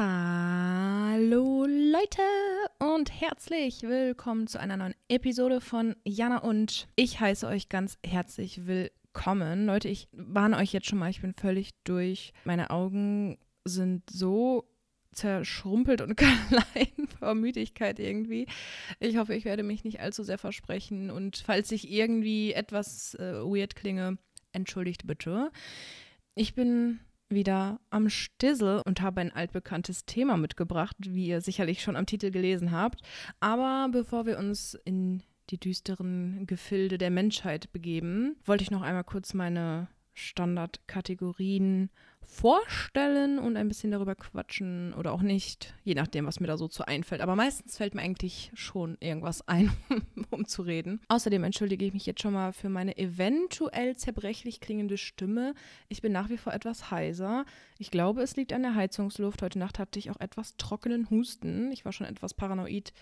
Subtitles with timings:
[0.00, 2.22] Hallo Leute
[2.78, 8.68] und herzlich willkommen zu einer neuen Episode von Jana und ich heiße euch ganz herzlich
[8.68, 9.66] willkommen.
[9.66, 12.32] Leute, ich warne euch jetzt schon mal, ich bin völlig durch.
[12.44, 14.70] Meine Augen sind so
[15.10, 18.46] zerschrumpelt und klein vor Müdigkeit irgendwie.
[19.00, 23.40] Ich hoffe, ich werde mich nicht allzu sehr versprechen und falls ich irgendwie etwas äh,
[23.42, 24.16] weird klinge,
[24.52, 25.50] entschuldigt bitte.
[26.36, 27.00] Ich bin
[27.30, 32.30] wieder am Stissel und habe ein altbekanntes Thema mitgebracht, wie ihr sicherlich schon am Titel
[32.30, 33.02] gelesen habt.
[33.40, 39.04] Aber bevor wir uns in die düsteren Gefilde der Menschheit begeben, wollte ich noch einmal
[39.04, 41.90] kurz meine Standardkategorien
[42.28, 46.68] vorstellen und ein bisschen darüber quatschen oder auch nicht, je nachdem, was mir da so
[46.68, 47.22] zu einfällt.
[47.22, 49.72] Aber meistens fällt mir eigentlich schon irgendwas ein,
[50.30, 51.00] um zu reden.
[51.08, 55.54] Außerdem entschuldige ich mich jetzt schon mal für meine eventuell zerbrechlich klingende Stimme.
[55.88, 57.46] Ich bin nach wie vor etwas heiser.
[57.78, 59.40] Ich glaube, es liegt an der Heizungsluft.
[59.40, 61.72] Heute Nacht hatte ich auch etwas trockenen Husten.
[61.72, 62.92] Ich war schon etwas paranoid,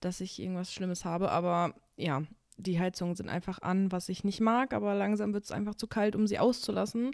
[0.00, 2.22] dass ich irgendwas Schlimmes habe, aber ja,
[2.56, 5.86] die Heizungen sind einfach an, was ich nicht mag, aber langsam wird es einfach zu
[5.86, 7.10] kalt, um sie auszulassen.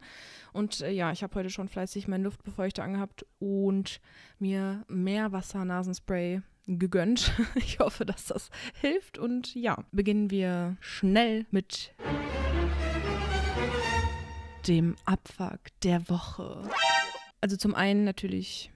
[0.52, 4.00] Und äh, ja, ich habe heute schon fleißig meinen Luftbefeuchter angehabt und
[4.38, 7.32] mir mehr Wasser-Nasenspray gegönnt.
[7.56, 9.19] Ich hoffe, dass das hilft.
[9.19, 11.94] Und ja, beginnen wir schnell mit
[14.66, 16.69] dem Abfuck der Woche.
[17.41, 18.70] Also zum einen natürlich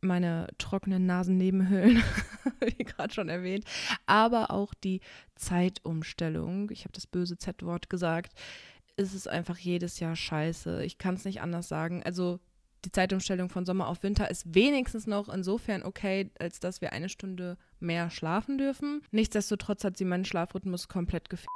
[0.00, 2.02] meine trockenen Nasennebenhöhlen,
[2.60, 3.64] wie gerade schon erwähnt,
[4.06, 5.00] aber auch die
[5.34, 6.70] Zeitumstellung.
[6.70, 8.32] Ich habe das böse Z-Wort gesagt.
[8.96, 10.84] Es ist einfach jedes Jahr scheiße.
[10.84, 12.02] Ich kann es nicht anders sagen.
[12.02, 12.40] Also
[12.84, 17.08] die Zeitumstellung von Sommer auf Winter ist wenigstens noch insofern okay, als dass wir eine
[17.08, 19.02] Stunde mehr schlafen dürfen.
[19.10, 21.48] Nichtsdestotrotz hat sie meinen Schlafrhythmus komplett gefickt.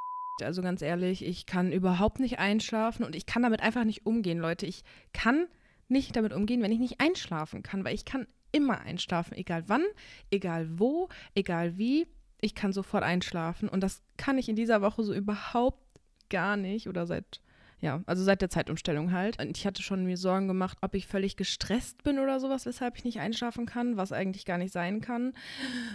[0.43, 4.39] Also ganz ehrlich, ich kann überhaupt nicht einschlafen und ich kann damit einfach nicht umgehen,
[4.39, 4.67] Leute.
[4.67, 4.83] Ich
[5.13, 5.47] kann
[5.93, 9.85] nicht damit umgehen, wenn ich nicht einschlafen kann, weil ich kann immer einschlafen, egal wann,
[10.31, 12.07] egal wo, egal wie.
[12.41, 15.81] Ich kann sofort einschlafen und das kann ich in dieser Woche so überhaupt
[16.29, 17.41] gar nicht oder seit
[17.83, 19.43] ja, also seit der Zeitumstellung halt.
[19.43, 22.97] Und ich hatte schon mir Sorgen gemacht, ob ich völlig gestresst bin oder sowas, weshalb
[22.97, 25.33] ich nicht einschlafen kann, was eigentlich gar nicht sein kann,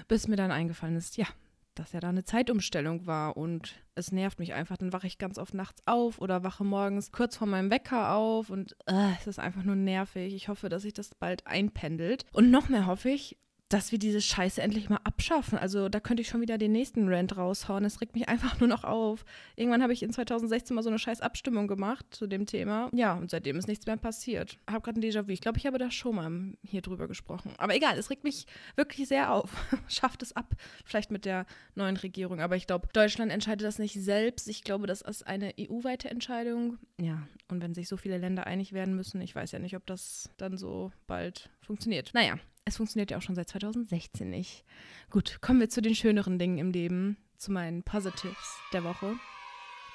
[0.10, 1.28] bis mir dann eingefallen ist, ja,
[1.80, 4.78] dass ja da eine Zeitumstellung war und es nervt mich einfach.
[4.78, 8.50] Dann wache ich ganz oft nachts auf oder wache morgens kurz vor meinem Wecker auf
[8.50, 10.34] und äh, es ist einfach nur nervig.
[10.34, 12.26] Ich hoffe, dass sich das bald einpendelt.
[12.34, 13.38] Und noch mehr hoffe ich,
[13.70, 15.58] dass wir diese Scheiße endlich mal abschaffen.
[15.58, 17.84] Also da könnte ich schon wieder den nächsten Rant raushauen.
[17.84, 19.26] Es regt mich einfach nur noch auf.
[19.56, 22.90] Irgendwann habe ich in 2016 mal so eine scheiß Abstimmung gemacht zu dem Thema.
[22.94, 24.58] Ja, und seitdem ist nichts mehr passiert.
[24.70, 25.32] Habe gerade ein Déjà-vu.
[25.32, 27.54] Ich glaube, ich habe da schon mal hier drüber gesprochen.
[27.58, 28.46] Aber egal, es regt mich
[28.76, 29.52] wirklich sehr auf.
[29.88, 30.56] Schafft es ab.
[30.86, 31.46] Vielleicht mit der
[31.76, 32.40] neuen Regierung.
[32.40, 34.48] Aber ich glaube, Deutschland entscheidet das nicht selbst.
[34.48, 36.78] Ich glaube, das ist eine EU-weite Entscheidung.
[37.00, 39.86] Ja, und wenn sich so viele Länder einig werden müssen, ich weiß ja nicht, ob
[39.86, 42.12] das dann so bald funktioniert.
[42.14, 44.66] Naja, es funktioniert ja auch schon seit 2016 nicht.
[45.10, 49.16] Gut, kommen wir zu den schöneren Dingen im Leben, zu meinen Positives der Woche.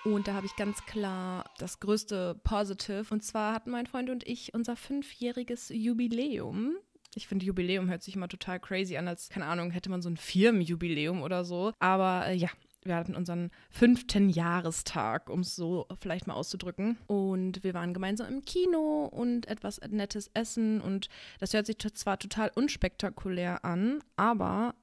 [0.04, 3.06] Und da habe ich ganz klar das größte Positive.
[3.10, 6.76] Und zwar hatten mein Freund und ich unser fünfjähriges Jubiläum.
[7.14, 10.08] Ich finde, Jubiläum hört sich immer total crazy an, als, keine Ahnung, hätte man so
[10.08, 11.72] ein Firmenjubiläum oder so.
[11.78, 12.48] Aber äh, ja,
[12.84, 16.98] wir hatten unseren fünften Jahrestag, um es so vielleicht mal auszudrücken.
[17.06, 20.80] Und wir waren gemeinsam im Kino und etwas nettes Essen.
[20.80, 24.74] Und das hört sich zwar total unspektakulär an, aber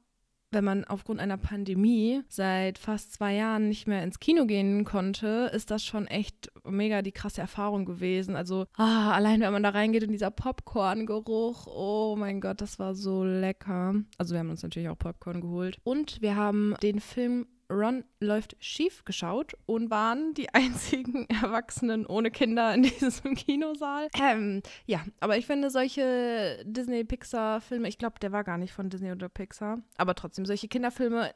[0.51, 5.51] wenn man aufgrund einer Pandemie seit fast zwei Jahren nicht mehr ins Kino gehen konnte,
[5.53, 8.35] ist das schon echt mega die krasse Erfahrung gewesen.
[8.35, 12.95] Also ah, allein wenn man da reingeht und dieser Popcorn-Geruch, oh mein Gott, das war
[12.95, 13.93] so lecker.
[14.17, 15.77] Also wir haben uns natürlich auch Popcorn geholt.
[15.83, 22.31] Und wir haben den Film Ron läuft schief geschaut und waren die einzigen Erwachsenen ohne
[22.31, 24.07] Kinder in diesem Kinosaal.
[24.19, 29.11] Ähm, ja, aber ich finde solche Disney-Pixar-Filme, ich glaube, der war gar nicht von Disney
[29.11, 31.33] oder Pixar, aber trotzdem solche Kinderfilme,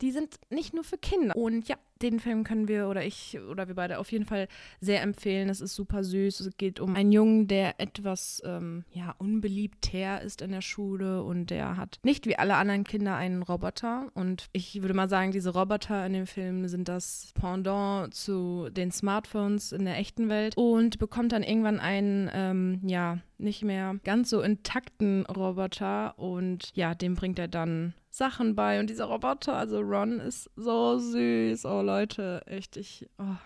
[0.00, 1.36] die sind nicht nur für Kinder.
[1.36, 4.48] Und ja, den Film können wir oder ich oder wir beide auf jeden Fall
[4.80, 5.48] sehr empfehlen.
[5.48, 6.40] Es ist super süß.
[6.40, 11.50] Es geht um einen Jungen, der etwas ähm, ja, unbeliebter ist in der Schule und
[11.50, 14.10] der hat nicht wie alle anderen Kinder einen Roboter.
[14.14, 18.90] Und ich würde mal sagen, diese Roboter in dem Film sind das Pendant zu den
[18.90, 24.30] Smartphones in der echten Welt und bekommt dann irgendwann einen, ähm, ja, nicht mehr ganz
[24.30, 28.80] so intakten Roboter und ja, dem bringt er dann Sachen bei.
[28.80, 31.66] Und dieser Roboter, also Ron, ist so süß.
[31.66, 33.36] Oh Leute, echt, ich, oh,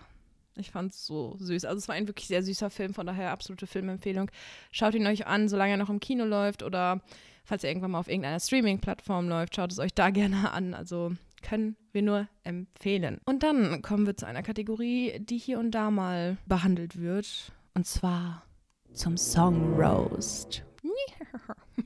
[0.55, 1.65] ich fand's so süß.
[1.65, 4.31] Also es war ein wirklich sehr süßer Film, von daher absolute Filmempfehlung.
[4.71, 7.01] Schaut ihn euch an, solange er noch im Kino läuft oder
[7.43, 10.73] falls er irgendwann mal auf irgendeiner Streaming-Plattform läuft, schaut es euch da gerne an.
[10.73, 13.19] Also können wir nur empfehlen.
[13.25, 17.51] Und dann kommen wir zu einer Kategorie, die hier und da mal behandelt wird.
[17.73, 18.43] Und zwar
[18.93, 20.63] zum Song Roast.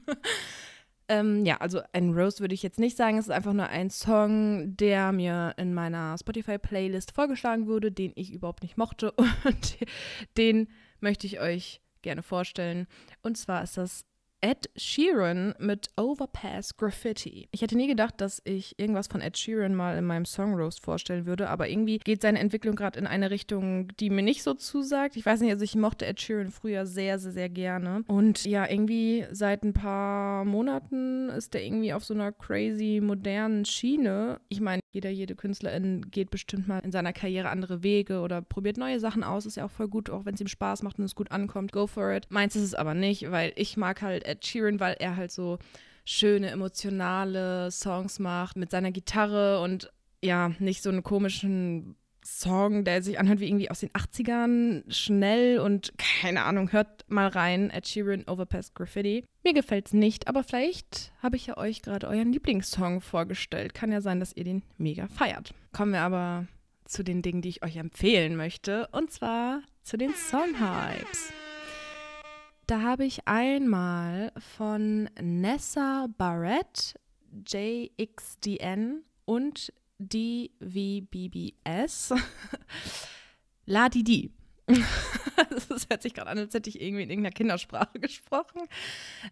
[1.07, 3.18] Ähm, ja, also ein Roast würde ich jetzt nicht sagen.
[3.18, 8.31] Es ist einfach nur ein Song, der mir in meiner Spotify-Playlist vorgeschlagen wurde, den ich
[8.31, 9.12] überhaupt nicht mochte.
[9.44, 9.78] Und
[10.38, 10.68] den
[11.00, 12.88] möchte ich euch gerne vorstellen.
[13.22, 14.06] Und zwar ist das
[14.45, 17.47] Ed Sheeran mit Overpass Graffiti.
[17.50, 20.86] Ich hätte nie gedacht, dass ich irgendwas von Ed Sheeran mal in meinem Song Roast
[20.86, 24.53] vorstellen würde, aber irgendwie geht seine Entwicklung gerade in eine Richtung, die mir nicht so
[24.53, 25.18] zusagt.
[25.18, 28.03] Ich weiß nicht, also ich mochte Ed Sheeran früher sehr, sehr, sehr gerne.
[28.06, 33.65] Und ja, irgendwie seit ein paar Monaten ist er irgendwie auf so einer crazy modernen
[33.65, 34.39] Schiene.
[34.50, 38.77] Ich meine, jeder, jede Künstlerin geht bestimmt mal in seiner Karriere andere Wege oder probiert
[38.77, 39.47] neue Sachen aus.
[39.47, 41.71] Ist ja auch voll gut, auch wenn es ihm Spaß macht und es gut ankommt.
[41.71, 42.27] Go for it.
[42.30, 45.32] Meins ist es aber nicht, weil ich mag halt Ed Ed Sheeran, weil er halt
[45.32, 45.58] so
[46.06, 49.92] schöne, emotionale Songs macht mit seiner Gitarre und
[50.24, 55.60] ja, nicht so einen komischen Song, der sich anhört wie irgendwie aus den 80ern, schnell
[55.60, 59.24] und keine Ahnung, hört mal rein, Ed Sheeran, Overpass Graffiti.
[59.44, 63.76] Mir gefällt's nicht, aber vielleicht habe ich ja euch gerade euren Lieblingssong vorgestellt.
[63.76, 65.54] Kann ja sein, dass ihr den mega feiert.
[65.72, 66.48] Kommen wir aber
[66.86, 71.31] zu den Dingen, die ich euch empfehlen möchte, und zwar zu den Songhypes.
[72.68, 77.00] Da habe ich einmal von Nessa Barrett,
[77.48, 81.44] JXDN und DVBBS
[83.68, 84.32] La Didi.
[85.70, 88.62] das hört sich gerade an, als hätte ich irgendwie in irgendeiner Kindersprache gesprochen.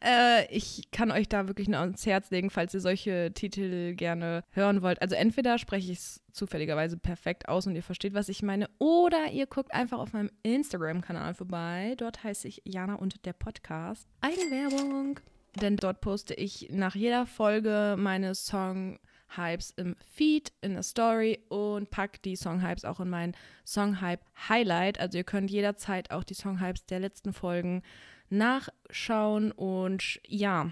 [0.04, 4.44] Äh, ich kann euch da wirklich nur ans Herz legen, falls ihr solche Titel gerne
[4.52, 5.02] hören wollt.
[5.02, 9.32] Also entweder spreche ich es zufälligerweise perfekt aus und ihr versteht, was ich meine, oder
[9.32, 11.96] ihr guckt einfach auf meinem Instagram-Kanal vorbei.
[11.98, 14.08] Dort heiße ich Jana und der Podcast.
[14.22, 15.20] Eigenwerbung.
[15.62, 19.00] Denn dort poste ich nach jeder Folge meine Song-
[19.38, 23.36] Hypes im Feed, in der Story und pack die Song-Hypes auch in mein
[23.66, 25.00] Song-Hype-Highlight.
[25.00, 27.84] Also ihr könnt jederzeit auch die Song-Hypes der letzten Folgen
[28.30, 30.72] nachschauen und ja,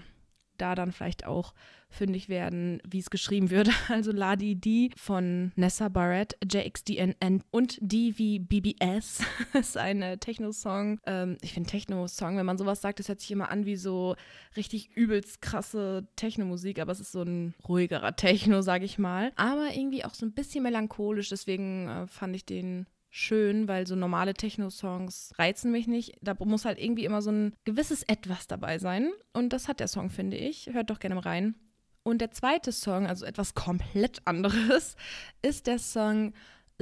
[0.62, 1.52] da dann vielleicht auch
[1.90, 3.68] fündig werden, wie es geschrieben wird.
[3.88, 9.22] Also Ladi D von Nessa Barrett, JXDNN und D wie BBS
[9.52, 10.98] ist ein Techno-Song.
[11.04, 14.16] Ähm, ich finde Techno-Song, wenn man sowas sagt, das hört sich immer an wie so
[14.56, 19.32] richtig übelst krasse Techno-Musik, aber es ist so ein ruhigerer Techno, sage ich mal.
[19.36, 23.94] Aber irgendwie auch so ein bisschen melancholisch, deswegen äh, fand ich den schön, weil so
[23.94, 26.16] normale Techno-Songs reizen mich nicht.
[26.22, 29.12] Da muss halt irgendwie immer so ein gewisses Etwas dabei sein.
[29.34, 30.70] Und das hat der Song, finde ich.
[30.72, 31.54] Hört doch gerne mal rein.
[32.02, 34.96] Und der zweite Song, also etwas komplett anderes,
[35.42, 36.32] ist der Song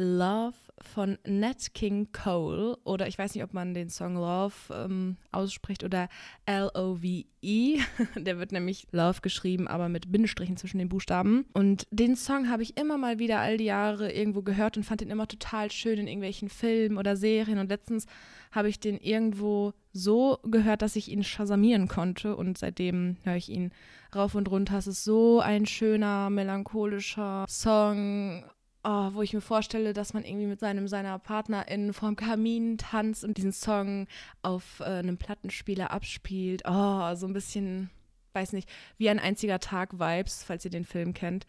[0.01, 5.19] Love von Nat King Cole oder ich weiß nicht, ob man den Song Love ähm,
[5.31, 6.09] ausspricht oder
[6.47, 7.81] L-O-V-E.
[8.17, 11.45] Der wird nämlich Love geschrieben, aber mit Bindestrichen zwischen den Buchstaben.
[11.53, 15.03] Und den Song habe ich immer mal wieder all die Jahre irgendwo gehört und fand
[15.03, 17.59] ihn immer total schön in irgendwelchen Filmen oder Serien.
[17.59, 18.07] Und letztens
[18.51, 23.51] habe ich den irgendwo so gehört, dass ich ihn schasamieren konnte und seitdem höre ich
[23.51, 23.71] ihn
[24.15, 24.79] rauf und runter.
[24.79, 28.45] Es ist so ein schöner, melancholischer Song
[28.85, 33.25] oh, wo ich mir vorstelle, dass man irgendwie mit seinem seiner Partnerin vorm Kamin tanzt
[33.25, 34.07] und diesen Song
[34.43, 36.63] auf äh, einem Plattenspieler abspielt.
[36.67, 37.91] Oh, so ein bisschen,
[38.33, 38.69] weiß nicht,
[38.99, 41.47] wie ein einziger Tag Vibes, falls ihr den Film kennt.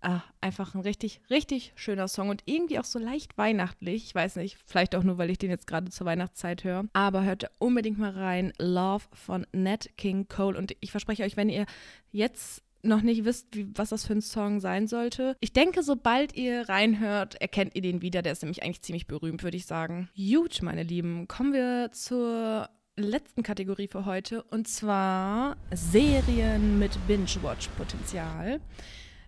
[0.00, 4.04] Ah, einfach ein richtig, richtig schöner Song und irgendwie auch so leicht weihnachtlich.
[4.04, 6.84] Ich weiß nicht, vielleicht auch nur, weil ich den jetzt gerade zur Weihnachtszeit höre.
[6.92, 8.52] Aber hört unbedingt mal rein.
[8.58, 10.56] Love von Nat King Cole.
[10.56, 11.66] Und ich verspreche euch, wenn ihr
[12.12, 15.36] jetzt noch nicht wisst, wie, was das für ein Song sein sollte.
[15.40, 18.22] Ich denke, sobald ihr reinhört, erkennt ihr den wieder.
[18.22, 20.08] Der ist nämlich eigentlich ziemlich berühmt, würde ich sagen.
[20.16, 21.28] Huge, meine Lieben.
[21.28, 28.60] Kommen wir zur letzten Kategorie für heute und zwar Serien mit Binge-Watch-Potenzial.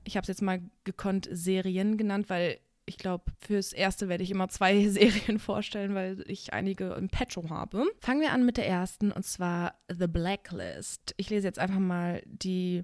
[0.05, 4.33] Ich habe es jetzt mal gekonnt Serien genannt, weil ich glaube, fürs erste werde ich
[4.33, 7.85] immer zwei Serien vorstellen, weil ich einige im Petro habe.
[8.01, 11.15] Fangen wir an mit der ersten und zwar The Blacklist.
[11.17, 12.83] Ich lese jetzt einfach mal die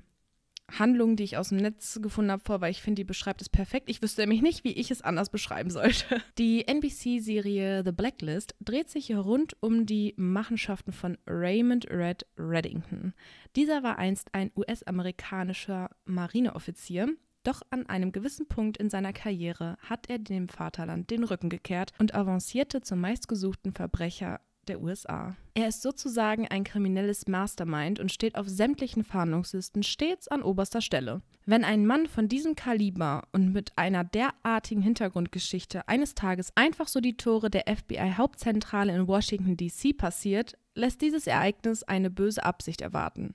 [0.70, 3.49] Handlung, die ich aus dem Netz gefunden habe, vor, weil ich finde, die beschreibt es
[3.49, 3.88] perfekt.
[3.88, 6.20] Ich wüsste nämlich nicht, wie ich es anders beschreiben sollte.
[6.38, 13.14] Die NBC-Serie The Blacklist dreht sich rund um die Machenschaften von Raymond Red Reddington.
[13.54, 17.08] Dieser war einst ein US-amerikanischer Marineoffizier,
[17.46, 21.92] doch an einem gewissen Punkt in seiner Karriere hat er dem Vaterland den Rücken gekehrt
[22.00, 25.37] und avancierte zum meistgesuchten Verbrecher der USA.
[25.54, 31.23] Er ist sozusagen ein kriminelles Mastermind und steht auf sämtlichen Fahndungslisten stets an oberster Stelle.
[31.46, 37.00] Wenn ein Mann von diesem Kaliber und mit einer derartigen Hintergrundgeschichte eines Tages einfach so
[37.00, 39.92] die Tore der FBI-Hauptzentrale in Washington, D.C.
[39.92, 43.35] passiert, lässt dieses Ereignis eine böse Absicht erwarten.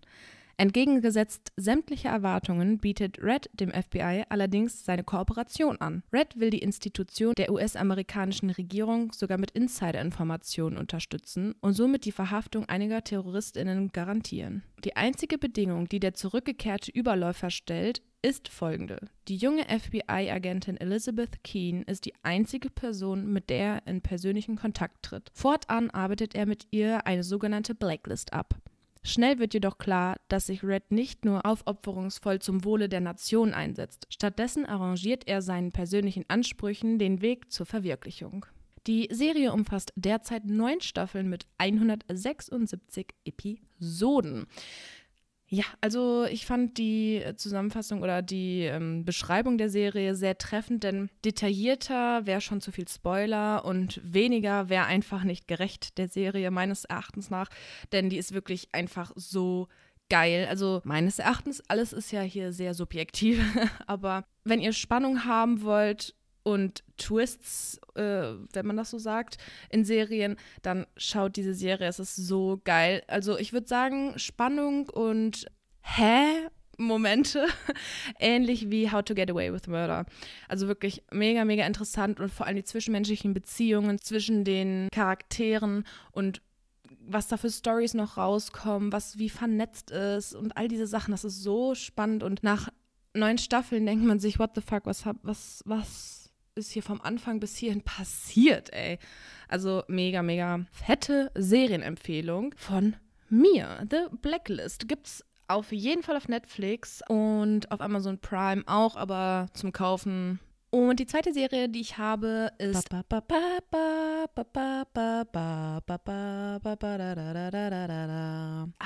[0.62, 6.04] Entgegengesetzt sämtliche Erwartungen bietet Red dem FBI allerdings seine Kooperation an.
[6.14, 12.70] Red will die Institution der US-amerikanischen Regierung sogar mit Insider-Informationen unterstützen und somit die Verhaftung
[12.70, 14.62] einiger Terroristinnen garantieren.
[14.84, 19.00] Die einzige Bedingung, die der zurückgekehrte Überläufer stellt, ist folgende.
[19.30, 25.02] Die junge FBI-Agentin Elizabeth Keene ist die einzige Person, mit der er in persönlichen Kontakt
[25.02, 25.32] tritt.
[25.34, 28.62] Fortan arbeitet er mit ihr eine sogenannte Blacklist ab.
[29.04, 34.06] Schnell wird jedoch klar, dass sich Red nicht nur aufopferungsvoll zum Wohle der Nation einsetzt.
[34.10, 38.46] Stattdessen arrangiert er seinen persönlichen Ansprüchen den Weg zur Verwirklichung.
[38.88, 44.48] Die Serie umfasst derzeit neun Staffeln mit 176 Episoden.
[45.54, 51.10] Ja, also ich fand die Zusammenfassung oder die ähm, Beschreibung der Serie sehr treffend, denn
[51.26, 56.86] detaillierter wäre schon zu viel Spoiler und weniger wäre einfach nicht gerecht der Serie meines
[56.86, 57.50] Erachtens nach,
[57.92, 59.68] denn die ist wirklich einfach so
[60.10, 60.48] geil.
[60.50, 63.44] Also meines Erachtens, alles ist ja hier sehr subjektiv,
[63.88, 69.38] aber wenn ihr Spannung haben wollt, und Twists, äh, wenn man das so sagt,
[69.70, 71.88] in Serien, dann schaut diese Serie.
[71.88, 73.04] Es ist so geil.
[73.08, 75.46] Also ich würde sagen, Spannung und
[75.82, 76.48] Hä?
[76.78, 77.46] Momente,
[78.20, 80.06] ähnlich wie How to Get Away with Murder.
[80.48, 86.42] Also wirklich mega, mega interessant und vor allem die zwischenmenschlichen Beziehungen zwischen den Charakteren und
[87.00, 91.12] was da für Stories noch rauskommen, was wie vernetzt ist und all diese Sachen.
[91.12, 92.70] Das ist so spannend und nach
[93.14, 96.21] neun Staffeln denkt man sich, what the fuck, was, was, was
[96.62, 99.00] ist hier vom Anfang bis hierhin passiert, ey?
[99.48, 102.96] Also mega, mega fette Serienempfehlung von
[103.30, 103.86] mir.
[103.90, 109.74] The Blacklist gibt's auf jeden Fall auf Netflix und auf Amazon Prime auch, aber zum
[109.74, 110.40] Kaufen
[110.72, 112.90] und die zweite Serie, die ich habe, ist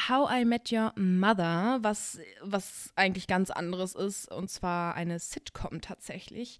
[0.09, 5.79] How I Met Your Mother, was, was eigentlich ganz anderes ist, und zwar eine Sitcom
[5.81, 6.57] tatsächlich,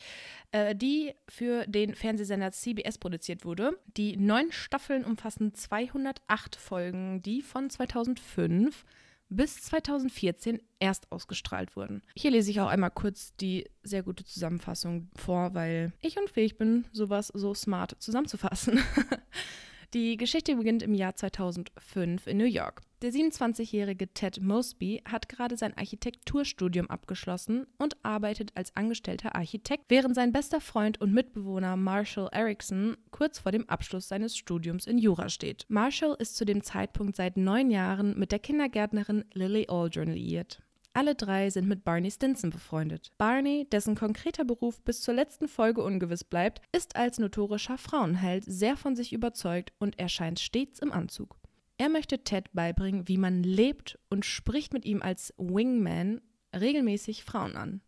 [0.52, 3.80] äh, die für den Fernsehsender CBS produziert wurde.
[3.98, 8.86] Die neun Staffeln umfassen 208 Folgen, die von 2005
[9.30, 12.02] bis 2014 erst ausgestrahlt wurden.
[12.16, 16.86] Hier lese ich auch einmal kurz die sehr gute Zusammenfassung vor, weil ich unfähig bin,
[16.92, 18.80] sowas so smart zusammenzufassen.
[19.94, 22.82] Die Geschichte beginnt im Jahr 2005 in New York.
[23.06, 30.16] Der 27-jährige Ted Mosby hat gerade sein Architekturstudium abgeschlossen und arbeitet als angestellter Architekt, während
[30.16, 35.30] sein bester Freund und Mitbewohner Marshall Erickson kurz vor dem Abschluss seines Studiums in Jura
[35.30, 35.68] steht.
[35.68, 40.64] Marshall ist zu dem Zeitpunkt seit neun Jahren mit der Kindergärtnerin Lily Aldrin liiert.
[40.94, 43.12] Alle drei sind mit Barney Stinson befreundet.
[43.20, 48.76] Barney, dessen konkreter Beruf bis zur letzten Folge ungewiss bleibt, ist als notorischer Frauenheld sehr
[48.76, 51.38] von sich überzeugt und erscheint stets im Anzug.
[51.78, 56.22] Er möchte Ted beibringen, wie man lebt und spricht mit ihm als Wingman
[56.56, 57.82] regelmäßig Frauen an.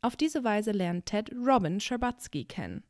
[0.00, 2.84] Auf diese Weise lernt Ted Robin Scherbatsky kennen.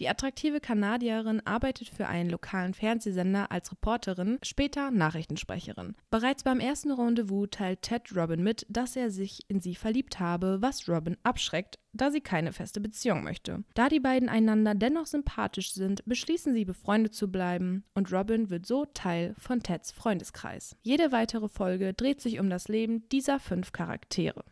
[0.00, 5.94] Die attraktive Kanadierin arbeitet für einen lokalen Fernsehsender als Reporterin, später Nachrichtensprecherin.
[6.10, 10.62] Bereits beim ersten Rendezvous teilt Ted Robin mit, dass er sich in sie verliebt habe,
[10.62, 13.62] was Robin abschreckt, da sie keine feste Beziehung möchte.
[13.74, 18.64] Da die beiden einander dennoch sympathisch sind, beschließen sie befreundet zu bleiben und Robin wird
[18.64, 20.76] so Teil von Teds Freundeskreis.
[20.80, 24.44] Jede weitere Folge dreht sich um das Leben dieser fünf Charaktere.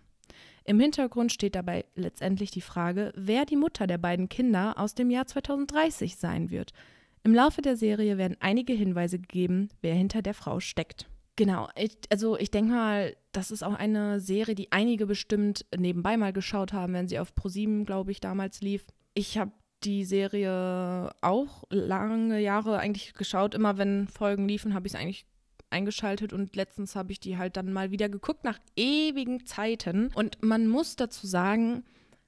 [0.68, 5.08] Im Hintergrund steht dabei letztendlich die Frage, wer die Mutter der beiden Kinder aus dem
[5.08, 6.74] Jahr 2030 sein wird.
[7.22, 11.08] Im Laufe der Serie werden einige Hinweise gegeben, wer hinter der Frau steckt.
[11.36, 16.18] Genau, ich, also ich denke mal, das ist auch eine Serie, die einige bestimmt nebenbei
[16.18, 18.84] mal geschaut haben, wenn sie auf ProSieben, glaube ich, damals lief.
[19.14, 19.52] Ich habe
[19.84, 23.54] die Serie auch lange Jahre eigentlich geschaut.
[23.54, 25.24] Immer wenn Folgen liefen, habe ich es eigentlich
[25.70, 30.10] eingeschaltet und letztens habe ich die halt dann mal wieder geguckt nach ewigen Zeiten.
[30.14, 31.84] Und man muss dazu sagen,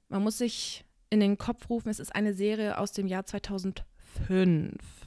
[0.09, 3.85] man muss sich in den Kopf rufen, es ist eine Serie aus dem Jahr 2005.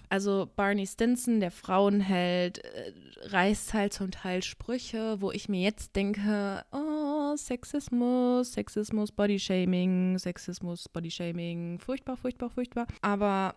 [0.09, 5.95] Also Barney Stinson, der Frauenheld, äh, reißt halt zum Teil Sprüche, wo ich mir jetzt
[5.95, 12.85] denke, oh, Sexismus, Sexismus, Bodyshaming, Sexismus, Bodyshaming, furchtbar, furchtbar, furchtbar.
[13.01, 13.55] Aber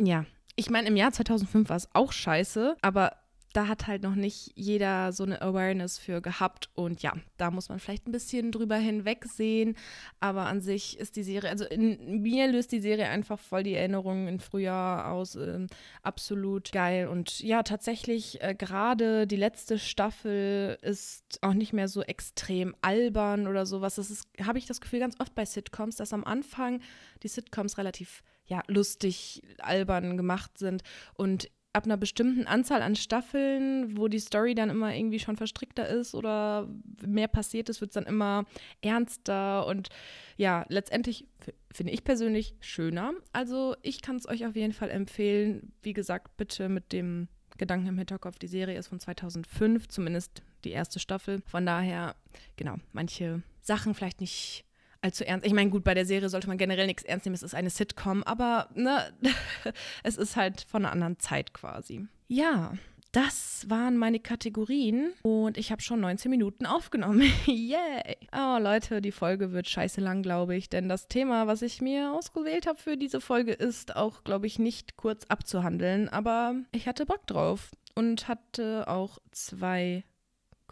[0.00, 0.24] ja,
[0.56, 3.12] ich meine, im Jahr 2005 war es auch scheiße, aber
[3.52, 6.70] da hat halt noch nicht jeder so eine Awareness für gehabt.
[6.74, 9.76] Und ja, da muss man vielleicht ein bisschen drüber hinwegsehen.
[10.20, 13.74] Aber an sich ist die Serie, also in mir löst die Serie einfach voll die
[13.74, 15.36] Erinnerungen in Frühjahr aus.
[15.36, 15.66] Äh,
[16.02, 17.08] absolut geil.
[17.08, 23.46] Und ja, tatsächlich, äh, gerade die letzte Staffel ist auch nicht mehr so extrem albern
[23.46, 23.96] oder sowas.
[23.96, 26.80] Das ist, habe ich das Gefühl, ganz oft bei Sitcoms, dass am Anfang
[27.22, 30.82] die Sitcoms relativ ja, lustig, albern gemacht sind.
[31.14, 35.88] Und ab einer bestimmten Anzahl an Staffeln, wo die Story dann immer irgendwie schon verstrickter
[35.88, 36.68] ist oder
[37.06, 38.44] mehr passiert ist, wird es dann immer
[38.82, 39.88] ernster und
[40.36, 41.26] ja, letztendlich
[41.72, 43.12] finde ich persönlich schöner.
[43.32, 45.72] Also ich kann es euch auf jeden Fall empfehlen.
[45.82, 50.70] Wie gesagt, bitte mit dem Gedanken im Hinterkopf, die Serie ist von 2005, zumindest die
[50.70, 51.42] erste Staffel.
[51.46, 52.16] Von daher,
[52.56, 54.64] genau, manche Sachen vielleicht nicht
[55.02, 55.46] allzu ernst.
[55.46, 57.34] Ich meine, gut, bei der Serie sollte man generell nichts ernst nehmen.
[57.34, 59.12] Es ist eine Sitcom, aber ne,
[60.02, 62.06] es ist halt von einer anderen Zeit quasi.
[62.28, 62.72] Ja,
[63.12, 67.20] das waren meine Kategorien und ich habe schon 19 Minuten aufgenommen.
[67.46, 68.16] Yay!
[68.34, 72.14] Oh Leute, die Folge wird scheiße lang, glaube ich, denn das Thema, was ich mir
[72.14, 77.04] ausgewählt habe für diese Folge, ist auch, glaube ich, nicht kurz abzuhandeln, aber ich hatte
[77.04, 80.04] Bock drauf und hatte auch zwei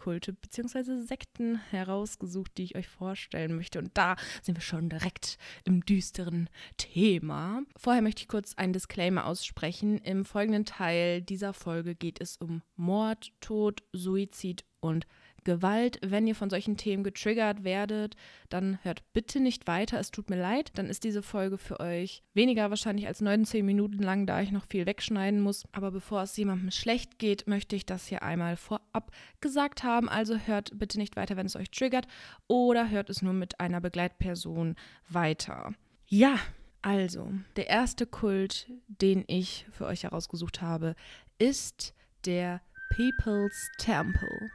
[0.01, 0.99] Kulte bzw.
[1.01, 3.77] Sekten herausgesucht, die ich euch vorstellen möchte.
[3.77, 7.61] Und da sind wir schon direkt im düsteren Thema.
[7.77, 9.99] Vorher möchte ich kurz einen Disclaimer aussprechen.
[9.99, 15.05] Im folgenden Teil dieser Folge geht es um Mord, Tod, Suizid und
[15.43, 15.99] Gewalt.
[16.03, 18.15] Wenn ihr von solchen Themen getriggert werdet,
[18.49, 19.99] dann hört bitte nicht weiter.
[19.99, 20.71] Es tut mir leid.
[20.75, 24.65] Dann ist diese Folge für euch weniger wahrscheinlich als 19 Minuten lang, da ich noch
[24.65, 25.63] viel wegschneiden muss.
[25.71, 30.09] Aber bevor es jemandem schlecht geht, möchte ich das hier einmal vorab gesagt haben.
[30.09, 32.07] Also hört bitte nicht weiter, wenn es euch triggert,
[32.47, 34.75] oder hört es nur mit einer Begleitperson
[35.09, 35.73] weiter.
[36.07, 36.37] Ja,
[36.81, 40.95] also, der erste Kult, den ich für euch herausgesucht habe,
[41.37, 41.93] ist
[42.25, 42.61] der
[42.95, 44.49] People's Temple.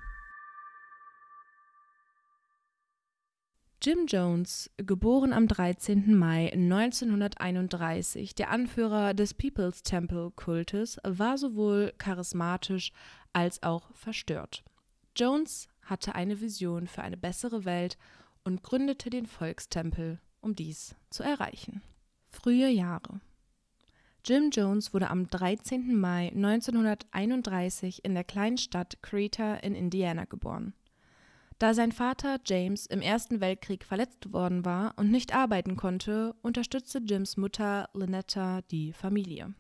[3.87, 6.17] Jim Jones, geboren am 13.
[6.19, 12.91] Mai 1931, der Anführer des People's Temple Kultes, war sowohl charismatisch
[13.33, 14.65] als auch verstört.
[15.15, 17.97] Jones hatte eine Vision für eine bessere Welt
[18.43, 21.81] und gründete den Volkstempel, um dies zu erreichen.
[22.29, 23.21] Frühe Jahre
[24.25, 25.95] Jim Jones wurde am 13.
[25.95, 30.75] Mai 1931 in der kleinen Stadt Creta in Indiana geboren.
[31.59, 36.99] Da sein Vater James im Ersten Weltkrieg verletzt worden war und nicht arbeiten konnte, unterstützte
[36.99, 39.55] Jims Mutter Lynetta die Familie.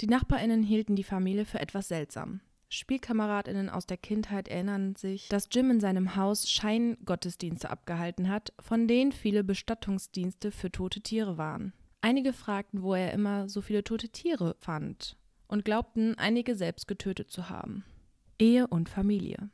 [0.00, 2.40] Die Nachbarinnen hielten die Familie für etwas seltsam.
[2.70, 8.88] Spielkameradinnen aus der Kindheit erinnern sich, dass Jim in seinem Haus Scheingottesdienste abgehalten hat, von
[8.88, 11.74] denen viele Bestattungsdienste für tote Tiere waren.
[12.00, 17.30] Einige fragten, wo er immer so viele tote Tiere fand und glaubten, einige selbst getötet
[17.30, 17.84] zu haben.
[18.38, 19.50] Ehe und Familie.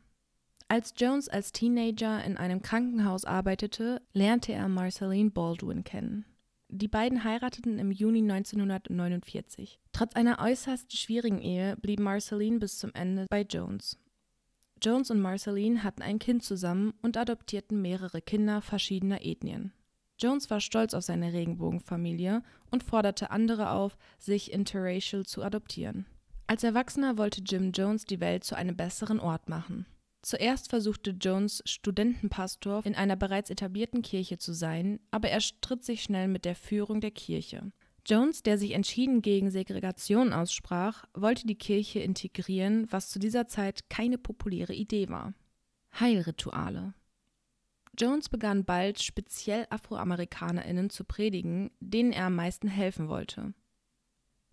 [0.68, 6.24] Als Jones als Teenager in einem Krankenhaus arbeitete, lernte er Marceline Baldwin kennen.
[6.68, 9.78] Die beiden heirateten im Juni 1949.
[9.92, 13.98] Trotz einer äußerst schwierigen Ehe blieb Marceline bis zum Ende bei Jones.
[14.82, 19.72] Jones und Marceline hatten ein Kind zusammen und adoptierten mehrere Kinder verschiedener Ethnien.
[20.18, 26.06] Jones war stolz auf seine Regenbogenfamilie und forderte andere auf, sich interracial zu adoptieren.
[26.46, 29.86] Als Erwachsener wollte Jim Jones die Welt zu einem besseren Ort machen.
[30.24, 36.02] Zuerst versuchte Jones, Studentenpastor in einer bereits etablierten Kirche zu sein, aber er stritt sich
[36.02, 37.72] schnell mit der Führung der Kirche.
[38.06, 43.90] Jones, der sich entschieden gegen Segregation aussprach, wollte die Kirche integrieren, was zu dieser Zeit
[43.90, 45.34] keine populäre Idee war.
[46.00, 46.94] Heilrituale.
[47.98, 53.52] Jones begann bald speziell Afroamerikanerinnen zu predigen, denen er am meisten helfen wollte.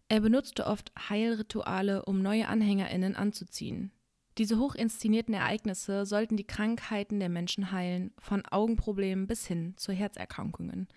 [0.10, 3.94] Er benutzte oft Heilrituale, um neue Anhängerinnen anzuziehen.
[4.38, 10.88] Diese hochinszenierten Ereignisse sollten die Krankheiten der Menschen heilen, von Augenproblemen bis hin zu Herzerkrankungen.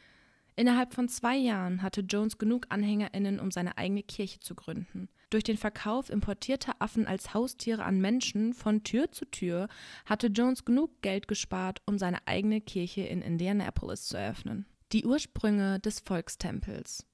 [0.56, 5.08] Innerhalb von zwei Jahren hatte Jones genug AnhängerInnen, um seine eigene Kirche zu gründen.
[5.30, 9.68] Durch den Verkauf importierter Affen als Haustiere an Menschen von Tür zu Tür
[10.06, 14.66] hatte Jones genug Geld gespart, um seine eigene Kirche in Indianapolis zu eröffnen.
[14.92, 17.04] Die Ursprünge des Volkstempels.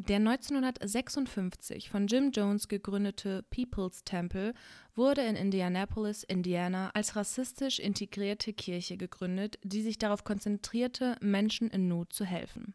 [0.00, 4.54] Der 1956 von Jim Jones gegründete People's Temple
[4.94, 11.88] wurde in Indianapolis, Indiana, als rassistisch integrierte Kirche gegründet, die sich darauf konzentrierte, Menschen in
[11.88, 12.74] Not zu helfen.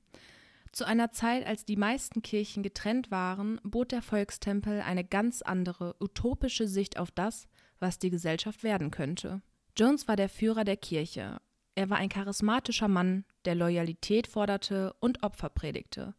[0.73, 5.95] Zu einer Zeit, als die meisten Kirchen getrennt waren, bot der Volkstempel eine ganz andere,
[6.01, 7.47] utopische Sicht auf das,
[7.79, 9.41] was die Gesellschaft werden könnte.
[9.77, 11.37] Jones war der Führer der Kirche.
[11.75, 16.15] Er war ein charismatischer Mann, der Loyalität forderte und Opfer predigte.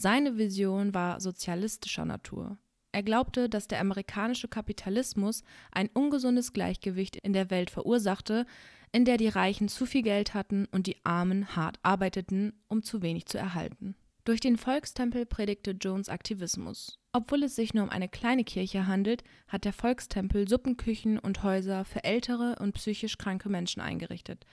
[0.00, 2.56] Seine Vision war sozialistischer Natur.
[2.92, 8.46] Er glaubte, dass der amerikanische Kapitalismus ein ungesundes Gleichgewicht in der Welt verursachte,
[8.92, 13.02] in der die Reichen zu viel Geld hatten und die Armen hart arbeiteten, um zu
[13.02, 13.96] wenig zu erhalten.
[14.24, 17.00] Durch den Volkstempel predigte Jones Aktivismus.
[17.12, 21.84] Obwohl es sich nur um eine kleine Kirche handelt, hat der Volkstempel Suppenküchen und Häuser
[21.84, 24.46] für ältere und psychisch kranke Menschen eingerichtet.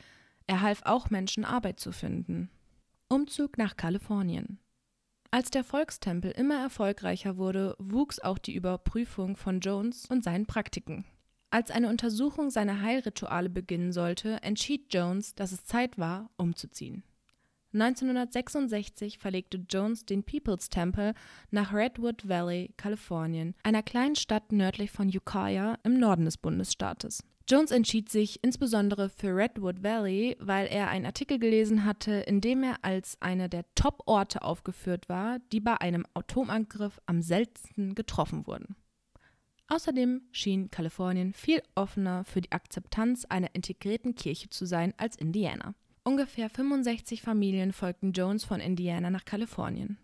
[0.48, 2.50] Er half auch Menschen Arbeit zu finden.
[3.10, 4.58] Umzug nach Kalifornien.
[5.36, 11.04] Als der Volkstempel immer erfolgreicher wurde, wuchs auch die Überprüfung von Jones und seinen Praktiken.
[11.50, 17.04] Als eine Untersuchung seiner Heilrituale beginnen sollte, entschied Jones, dass es Zeit war, umzuziehen.
[17.74, 21.14] 1966 verlegte Jones den People's Temple
[21.52, 27.26] nach Redwood Valley, Kalifornien, einer kleinen Stadt nördlich von Ukiah im Norden des Bundesstaates.
[27.48, 32.64] Jones entschied sich insbesondere für Redwood Valley, weil er einen Artikel gelesen hatte, in dem
[32.64, 38.76] er als einer der Top-Orte aufgeführt war, die bei einem Atomangriff am seltensten getroffen wurden.
[39.68, 45.76] Außerdem schien Kalifornien viel offener für die Akzeptanz einer integrierten Kirche zu sein als Indiana.
[46.04, 49.98] Ungefähr 65 Familien folgten Jones von Indiana nach Kalifornien.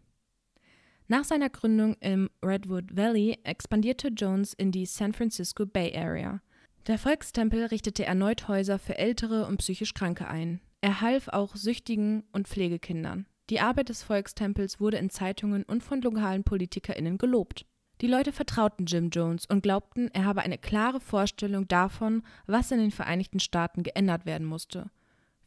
[1.07, 6.41] Nach seiner Gründung im Redwood Valley expandierte Jones in die San Francisco Bay Area.
[6.87, 10.61] Der Volkstempel richtete erneut Häuser für ältere und psychisch Kranke ein.
[10.81, 13.27] Er half auch Süchtigen und Pflegekindern.
[13.51, 17.65] Die Arbeit des Volkstempels wurde in Zeitungen und von lokalen PolitikerInnen gelobt.
[18.01, 22.79] Die Leute vertrauten Jim Jones und glaubten, er habe eine klare Vorstellung davon, was in
[22.79, 24.89] den Vereinigten Staaten geändert werden musste.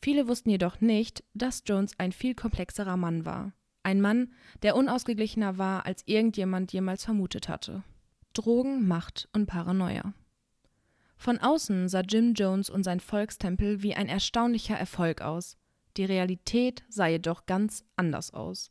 [0.01, 3.53] Viele wussten jedoch nicht, dass Jones ein viel komplexerer Mann war.
[3.83, 7.83] Ein Mann, der unausgeglichener war, als irgendjemand jemals vermutet hatte.
[8.35, 10.15] Drogen, Macht und Paranoia.
[11.25, 15.57] Von außen sah Jim Jones und sein Volkstempel wie ein erstaunlicher Erfolg aus.
[15.97, 18.69] Die Realität sah jedoch ganz anders aus.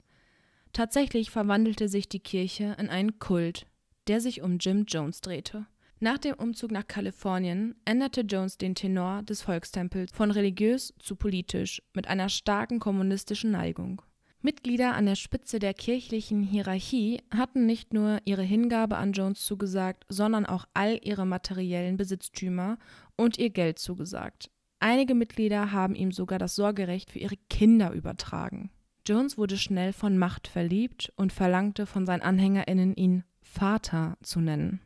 [0.71, 3.65] Tatsächlich verwandelte sich die Kirche in einen Kult,
[4.05, 5.65] der sich um Jim Jones drehte.
[5.99, 11.81] Nach dem Umzug nach Kalifornien änderte Jones den Tenor des Volkstempels von religiös zu politisch
[11.95, 14.03] mit einer starken kommunistischen Neigung.
[14.45, 20.05] Mitglieder an der Spitze der kirchlichen Hierarchie hatten nicht nur ihre Hingabe an Jones zugesagt,
[20.09, 22.77] sondern auch all ihre materiellen Besitztümer
[23.15, 24.51] und ihr Geld zugesagt.
[24.81, 28.69] Einige Mitglieder haben ihm sogar das Sorgerecht für ihre Kinder übertragen.
[29.07, 34.81] Jones wurde schnell von Macht verliebt und verlangte von seinen Anhängerinnen, ihn Vater zu nennen.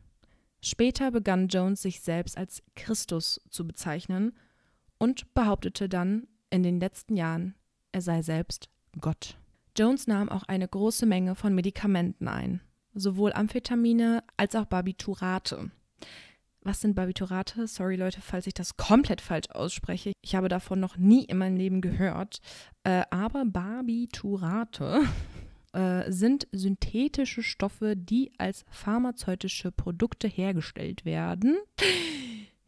[0.60, 4.34] Später begann Jones sich selbst als Christus zu bezeichnen
[4.98, 7.56] und behauptete dann in den letzten Jahren,
[7.90, 8.68] er sei selbst
[9.00, 9.36] Gott.
[9.78, 12.60] Jones nahm auch eine große Menge von Medikamenten ein,
[12.94, 15.70] sowohl Amphetamine als auch Barbiturate.
[16.62, 17.68] Was sind Barbiturate?
[17.68, 20.12] Sorry Leute, falls ich das komplett falsch ausspreche.
[20.20, 22.40] Ich habe davon noch nie in meinem Leben gehört.
[22.82, 25.02] Äh, aber Barbiturate
[25.72, 31.56] äh, sind synthetische Stoffe, die als pharmazeutische Produkte hergestellt werden.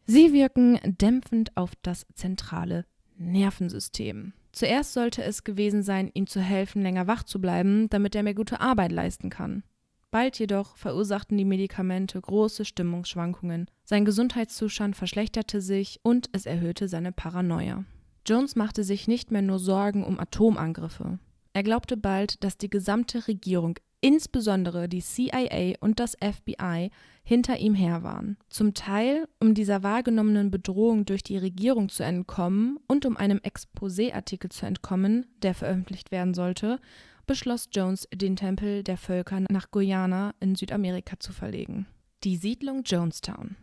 [0.05, 2.85] Sie wirken dämpfend auf das zentrale
[3.17, 4.33] Nervensystem.
[4.51, 8.33] Zuerst sollte es gewesen sein, ihm zu helfen, länger wach zu bleiben, damit er mehr
[8.33, 9.63] gute Arbeit leisten kann.
[10.11, 13.71] Bald jedoch verursachten die Medikamente große Stimmungsschwankungen.
[13.85, 17.85] Sein Gesundheitszustand verschlechterte sich und es erhöhte seine Paranoia.
[18.27, 21.17] Jones machte sich nicht mehr nur Sorgen um Atomangriffe.
[21.53, 26.89] Er glaubte bald, dass die gesamte Regierung, insbesondere die CIA und das FBI,
[27.23, 28.37] hinter ihm her waren.
[28.49, 34.49] Zum Teil, um dieser wahrgenommenen Bedrohung durch die Regierung zu entkommen und um einem Exposé-Artikel
[34.49, 36.79] zu entkommen, der veröffentlicht werden sollte,
[37.27, 41.85] beschloss Jones, den Tempel der Völker nach Guyana in Südamerika zu verlegen.
[42.23, 43.55] Die Siedlung Jonestown.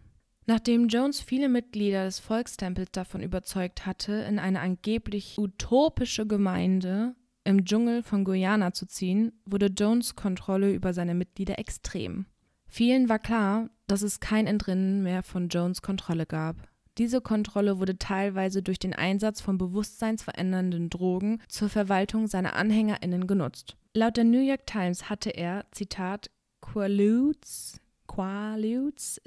[0.46, 7.14] Nachdem Jones viele Mitglieder des Volkstempels davon überzeugt hatte, in eine angeblich utopische Gemeinde
[7.48, 12.26] im Dschungel von Guyana zu ziehen, wurde Jones Kontrolle über seine Mitglieder extrem.
[12.66, 16.56] Vielen war klar, dass es kein Entrinnen mehr von Jones Kontrolle gab.
[16.98, 23.78] Diese Kontrolle wurde teilweise durch den Einsatz von bewusstseinsverändernden Drogen zur Verwaltung seiner AnhängerInnen genutzt.
[23.94, 26.30] Laut der New York Times hatte er, Zitat,
[26.60, 29.22] Quaaludes, Quaaludes,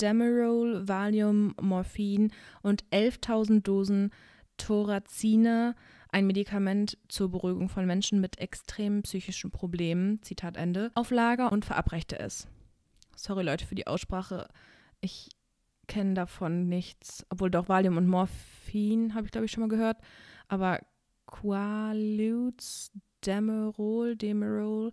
[0.00, 2.30] Demerol, Valium, Morphin
[2.62, 4.10] und 11.000 Dosen
[4.56, 5.74] Thorazine
[6.16, 11.66] ein Medikament zur Beruhigung von Menschen mit extremen psychischen Problemen, Zitat Ende, auf Lager und
[11.66, 12.48] verabreichte es.
[13.14, 14.48] Sorry Leute für die Aussprache.
[15.02, 15.28] Ich
[15.88, 17.26] kenne davon nichts.
[17.28, 19.98] Obwohl doch Valium und Morphin habe ich glaube ich schon mal gehört.
[20.48, 20.80] Aber
[21.26, 22.92] Quaaludes,
[23.26, 24.92] Demerol, Demerol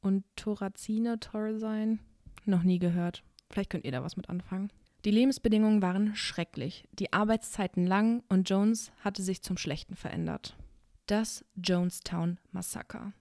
[0.00, 1.98] und Thorazine, Thorazine
[2.46, 3.22] noch nie gehört.
[3.50, 4.72] Vielleicht könnt ihr da was mit anfangen.
[5.04, 10.56] Die Lebensbedingungen waren schrecklich, die Arbeitszeiten lang und Jones hatte sich zum Schlechten verändert.
[11.12, 13.12] Das Jonestown Massaker.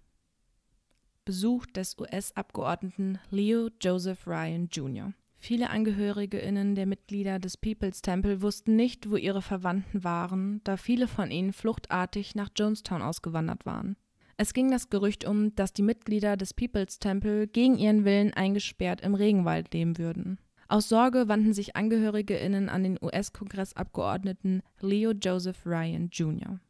[1.25, 5.11] Besuch des US-Abgeordneten Leo Joseph Ryan Jr.
[5.39, 11.09] Viele AngehörigInnen der Mitglieder des People's Temple wussten nicht, wo ihre Verwandten waren, da viele
[11.09, 13.97] von ihnen fluchtartig nach Jonestown ausgewandert waren.
[14.37, 19.01] Es ging das Gerücht um, dass die Mitglieder des People's Temple gegen ihren Willen eingesperrt
[19.01, 20.39] im Regenwald leben würden.
[20.69, 26.61] Aus Sorge wandten sich AngehörigInnen an den US-Kongressabgeordneten Leo Joseph Ryan Jr.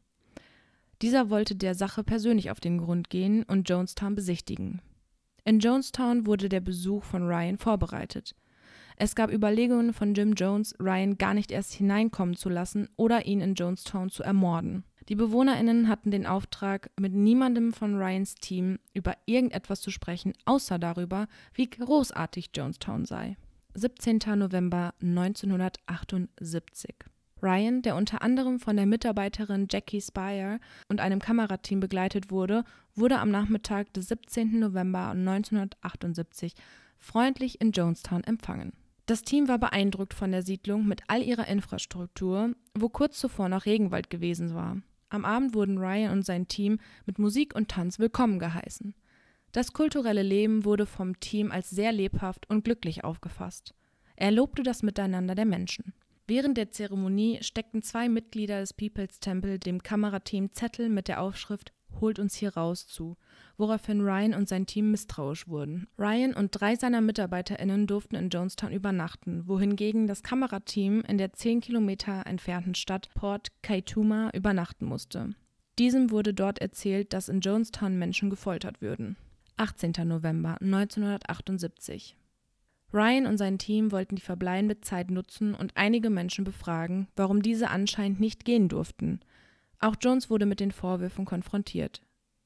[1.02, 4.80] Dieser wollte der Sache persönlich auf den Grund gehen und Jonestown besichtigen.
[5.44, 8.36] In Jonestown wurde der Besuch von Ryan vorbereitet.
[8.96, 13.40] Es gab Überlegungen von Jim Jones, Ryan gar nicht erst hineinkommen zu lassen oder ihn
[13.40, 14.84] in Jonestown zu ermorden.
[15.08, 20.78] Die BewohnerInnen hatten den Auftrag, mit niemandem von Ryans Team über irgendetwas zu sprechen, außer
[20.78, 23.36] darüber, wie großartig Jonestown sei.
[23.74, 24.20] 17.
[24.36, 26.94] November 1978.
[27.42, 33.18] Ryan, der unter anderem von der Mitarbeiterin Jackie Spire und einem Kamerateam begleitet wurde, wurde
[33.18, 34.60] am Nachmittag des 17.
[34.60, 36.54] November 1978
[36.98, 38.72] freundlich in Jonestown empfangen.
[39.06, 43.66] Das Team war beeindruckt von der Siedlung mit all ihrer Infrastruktur, wo kurz zuvor noch
[43.66, 44.76] Regenwald gewesen war.
[45.08, 48.94] Am Abend wurden Ryan und sein Team mit Musik und Tanz willkommen geheißen.
[49.50, 53.74] Das kulturelle Leben wurde vom Team als sehr lebhaft und glücklich aufgefasst.
[54.16, 55.92] Er lobte das Miteinander der Menschen.
[56.26, 61.72] Während der Zeremonie steckten zwei Mitglieder des People's Temple dem Kamerateam Zettel mit der Aufschrift
[62.00, 63.16] Holt uns hier raus zu,
[63.56, 65.86] woraufhin Ryan und sein Team misstrauisch wurden.
[65.98, 71.60] Ryan und drei seiner MitarbeiterInnen durften in Jonestown übernachten, wohingegen das Kamerateam in der zehn
[71.60, 75.30] Kilometer entfernten Stadt Port Kaituma übernachten musste.
[75.78, 79.16] Diesem wurde dort erzählt, dass in Jonestown Menschen gefoltert würden.
[79.56, 79.92] 18.
[80.04, 82.16] November 1978
[82.92, 87.70] Ryan und sein Team wollten die verbleibende Zeit nutzen und einige Menschen befragen, warum diese
[87.70, 89.20] anscheinend nicht gehen durften.
[89.78, 92.02] Auch Jones wurde mit den Vorwürfen konfrontiert.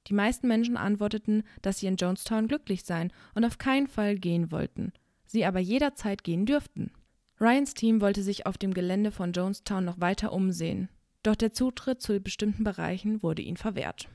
[0.06, 4.52] Die meisten Menschen antworteten, dass sie in Jonestown glücklich seien und auf keinen Fall gehen
[4.52, 4.92] wollten,
[5.26, 6.92] sie aber jederzeit gehen dürften.
[7.40, 10.88] Ryans Team wollte sich auf dem Gelände von Jonestown noch weiter umsehen,
[11.22, 14.08] doch der Zutritt zu bestimmten Bereichen wurde ihnen verwehrt.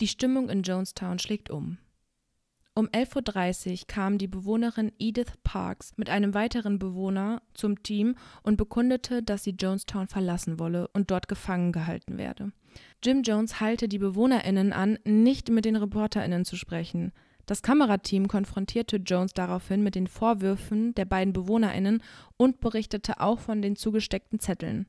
[0.00, 1.78] Die Stimmung in Jonestown schlägt um.
[2.78, 8.58] Um 11.30 Uhr kam die Bewohnerin Edith Parks mit einem weiteren Bewohner zum Team und
[8.58, 12.52] bekundete, dass sie Jonestown verlassen wolle und dort gefangen gehalten werde.
[13.02, 17.12] Jim Jones halte die BewohnerInnen an, nicht mit den ReporterInnen zu sprechen.
[17.46, 22.02] Das Kamerateam konfrontierte Jones daraufhin mit den Vorwürfen der beiden BewohnerInnen
[22.36, 24.86] und berichtete auch von den zugesteckten Zetteln.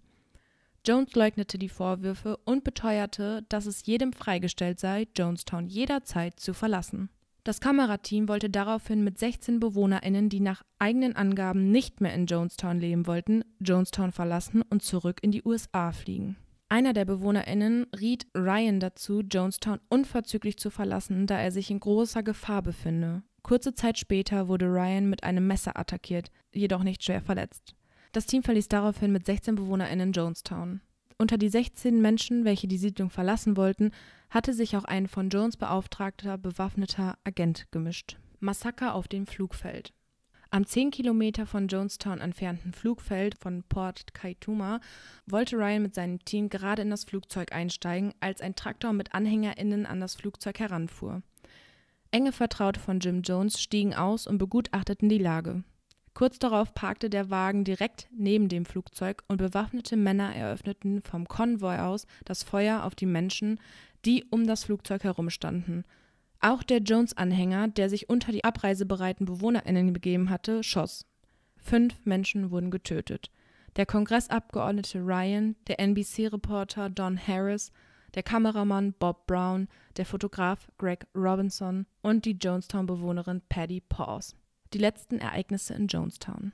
[0.86, 7.10] Jones leugnete die Vorwürfe und beteuerte, dass es jedem freigestellt sei, Jonestown jederzeit zu verlassen.
[7.48, 12.78] Das Kamerateam wollte daraufhin mit 16 BewohnerInnen, die nach eigenen Angaben nicht mehr in Jonestown
[12.78, 16.36] leben wollten, Jonestown verlassen und zurück in die USA fliegen.
[16.68, 22.22] Einer der BewohnerInnen riet Ryan dazu, Jonestown unverzüglich zu verlassen, da er sich in großer
[22.22, 23.24] Gefahr befinde.
[23.44, 27.76] Kurze Zeit später wurde Ryan mit einem Messer attackiert, jedoch nicht schwer verletzt.
[28.12, 30.82] Das Team verließ daraufhin mit 16 BewohnerInnen Jonestown.
[31.20, 33.92] Unter die 16 Menschen, welche die Siedlung verlassen wollten,
[34.30, 38.18] hatte sich auch ein von Jones beauftragter bewaffneter Agent gemischt.
[38.40, 39.94] Massaker auf dem Flugfeld.
[40.52, 44.80] Am 10 Kilometer von Jonestown entfernten Flugfeld von Port Kaituma
[45.26, 49.88] wollte Ryan mit seinem Team gerade in das Flugzeug einsteigen, als ein Traktor mit AnhängerInnen
[49.88, 51.24] an das Flugzeug heranfuhr.
[52.12, 55.64] Enge Vertraute von Jim Jones stiegen aus und begutachteten die Lage.
[56.18, 61.78] Kurz darauf parkte der Wagen direkt neben dem Flugzeug und bewaffnete Männer eröffneten vom Konvoi
[61.78, 63.60] aus das Feuer auf die Menschen,
[64.04, 65.86] die um das Flugzeug herumstanden.
[66.40, 71.06] Auch der Jones-Anhänger, der sich unter die abreisebereiten BewohnerInnen begeben hatte, schoss.
[71.56, 73.30] Fünf Menschen wurden getötet.
[73.76, 77.72] Der Kongressabgeordnete Ryan, der NBC-Reporter Don Harris,
[78.16, 84.36] der Kameramann Bob Brown, der Fotograf Greg Robinson und die Jonestown-Bewohnerin Patty Paws
[84.74, 86.54] die letzten Ereignisse in Jonestown.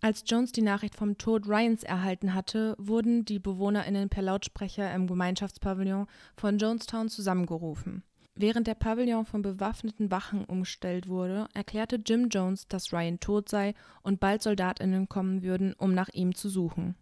[0.00, 5.06] Als Jones die Nachricht vom Tod Ryans erhalten hatte, wurden die BewohnerInnen per Lautsprecher im
[5.06, 8.02] Gemeinschaftspavillon von Jonestown zusammengerufen.
[8.34, 13.74] Während der Pavillon von bewaffneten Wachen umgestellt wurde, erklärte Jim Jones, dass Ryan tot sei
[14.02, 16.96] und bald SoldatInnen kommen würden, um nach ihm zu suchen.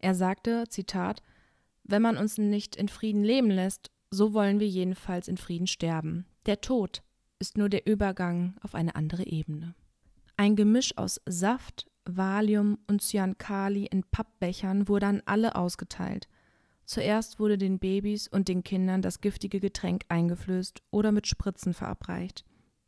[0.00, 1.22] Er sagte, Zitat,
[1.84, 6.26] wenn man uns nicht in Frieden leben lässt, so wollen wir jedenfalls in Frieden sterben.
[6.46, 7.02] Der Tod,
[7.38, 9.74] ist nur der Übergang auf eine andere Ebene.
[10.36, 16.28] Ein Gemisch aus Saft, Valium und Cyankali in Pappbechern wurde an alle ausgeteilt.
[16.84, 22.44] Zuerst wurde den Babys und den Kindern das giftige Getränk eingeflößt oder mit Spritzen verabreicht.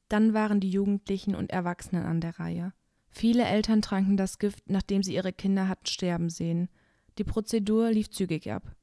[0.09, 2.73] Dann waren die Jugendlichen und Erwachsenen an der Reihe.
[3.09, 6.69] Viele Eltern tranken das Gift, nachdem sie ihre Kinder hatten sterben sehen.
[7.17, 8.77] Die Prozedur lief zügig ab.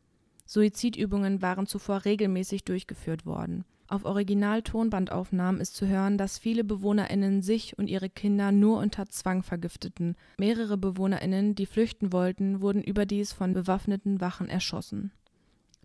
[0.45, 3.65] Suizidübungen waren zuvor regelmäßig durchgeführt worden.
[3.93, 9.43] Auf Original-Tonbandaufnahmen ist zu hören, dass viele BewohnerInnen sich und ihre Kinder nur unter Zwang
[9.43, 10.15] vergifteten.
[10.39, 15.12] Mehrere BewohnerInnen, die flüchten wollten, wurden überdies von bewaffneten Wachen erschossen.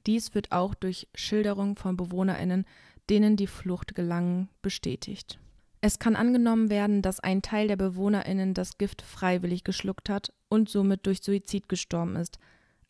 [0.07, 2.65] Dies wird auch durch Schilderung von BewohnerInnen,
[3.11, 5.39] denen die Flucht gelang, bestätigt.
[5.83, 10.71] Es kann angenommen werden, dass ein Teil der BewohnerInnen das Gift freiwillig geschluckt hat und
[10.71, 12.39] somit durch Suizid gestorben ist.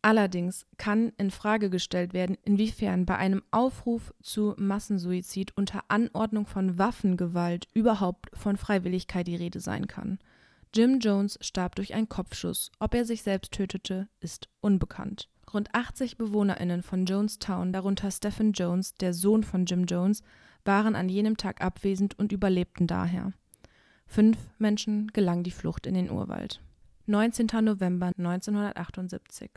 [0.00, 6.78] Allerdings kann in Frage gestellt werden, inwiefern bei einem Aufruf zu Massensuizid unter Anordnung von
[6.78, 10.18] Waffengewalt überhaupt von Freiwilligkeit die Rede sein kann.
[10.72, 12.70] Jim Jones starb durch einen Kopfschuss.
[12.78, 15.28] Ob er sich selbst tötete, ist unbekannt.
[15.52, 20.22] Rund 80 BewohnerInnen von Jonestown, darunter Stephen Jones, der Sohn von Jim Jones,
[20.64, 23.32] waren an jenem Tag abwesend und überlebten daher.
[24.06, 26.61] Fünf Menschen gelang die Flucht in den Urwald.
[27.06, 27.46] 19.
[27.62, 29.50] November 1978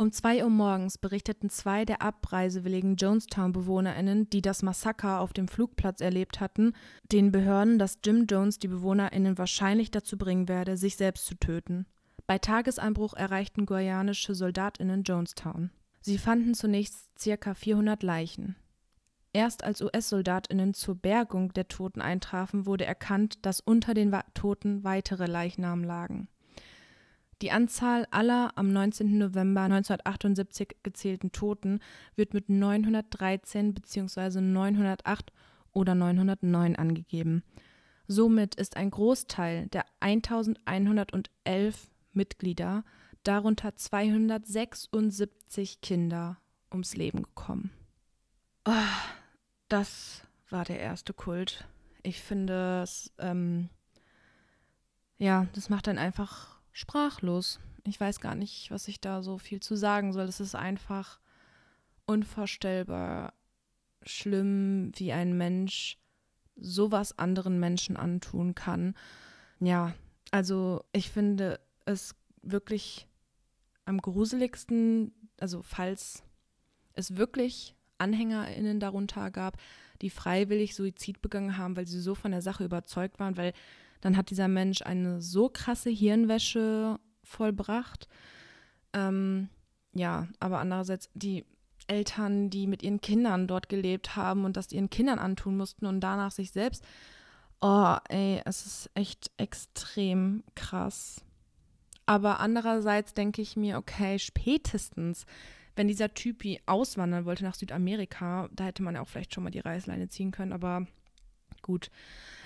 [0.00, 6.00] um zwei Uhr morgens berichteten zwei der abreisewilligen Jonestown-BewohnerInnen, die das Massaker auf dem Flugplatz
[6.00, 6.72] erlebt hatten,
[7.12, 11.84] den Behörden, dass Jim Jones die BewohnerInnen wahrscheinlich dazu bringen werde, sich selbst zu töten.
[12.26, 15.70] Bei Tagesanbruch erreichten guayanische SoldatInnen Jonestown.
[16.00, 17.52] Sie fanden zunächst ca.
[17.52, 18.56] 400 Leichen.
[19.34, 25.26] Erst als US-SoldatInnen zur Bergung der Toten eintrafen, wurde erkannt, dass unter den Toten weitere
[25.26, 26.28] Leichnamen lagen.
[27.42, 29.16] Die Anzahl aller am 19.
[29.16, 31.80] November 1978 gezählten Toten
[32.14, 34.42] wird mit 913 bzw.
[34.42, 35.32] 908
[35.72, 37.42] oder 909 angegeben.
[38.06, 42.84] Somit ist ein Großteil der 1111 Mitglieder,
[43.22, 46.36] darunter 276 Kinder,
[46.70, 47.70] ums Leben gekommen.
[48.66, 48.74] Oh,
[49.68, 51.66] das war der erste Kult.
[52.02, 53.70] Ich finde es, ähm,
[55.18, 57.60] ja, das macht dann einfach sprachlos.
[57.84, 60.24] Ich weiß gar nicht, was ich da so viel zu sagen soll.
[60.24, 61.20] Es ist einfach
[62.06, 63.32] unvorstellbar
[64.02, 65.98] schlimm, wie ein Mensch
[66.56, 68.94] sowas anderen Menschen antun kann.
[69.60, 69.94] Ja,
[70.30, 73.06] also ich finde es wirklich
[73.84, 76.22] am gruseligsten, also falls
[76.94, 79.56] es wirklich AnhängerInnen darunter gab,
[80.02, 83.52] die freiwillig Suizid begangen haben, weil sie so von der Sache überzeugt waren, weil
[84.00, 88.08] dann hat dieser Mensch eine so krasse Hirnwäsche vollbracht.
[88.92, 89.48] Ähm,
[89.92, 91.44] ja, aber andererseits die
[91.86, 96.00] Eltern, die mit ihren Kindern dort gelebt haben und das ihren Kindern antun mussten und
[96.00, 96.84] danach sich selbst.
[97.60, 101.24] Oh, ey, es ist echt extrem krass.
[102.06, 105.26] Aber andererseits denke ich mir, okay, spätestens,
[105.76, 109.50] wenn dieser Typi auswandern wollte nach Südamerika, da hätte man ja auch vielleicht schon mal
[109.50, 110.86] die Reißleine ziehen können, aber
[111.62, 111.90] gut.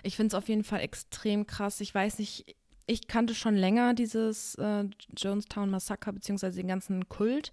[0.03, 1.81] Ich finde es auf jeden Fall extrem krass.
[1.81, 4.85] Ich weiß nicht, ich kannte schon länger dieses äh,
[5.17, 7.53] Jonestown Massaker beziehungsweise den ganzen Kult.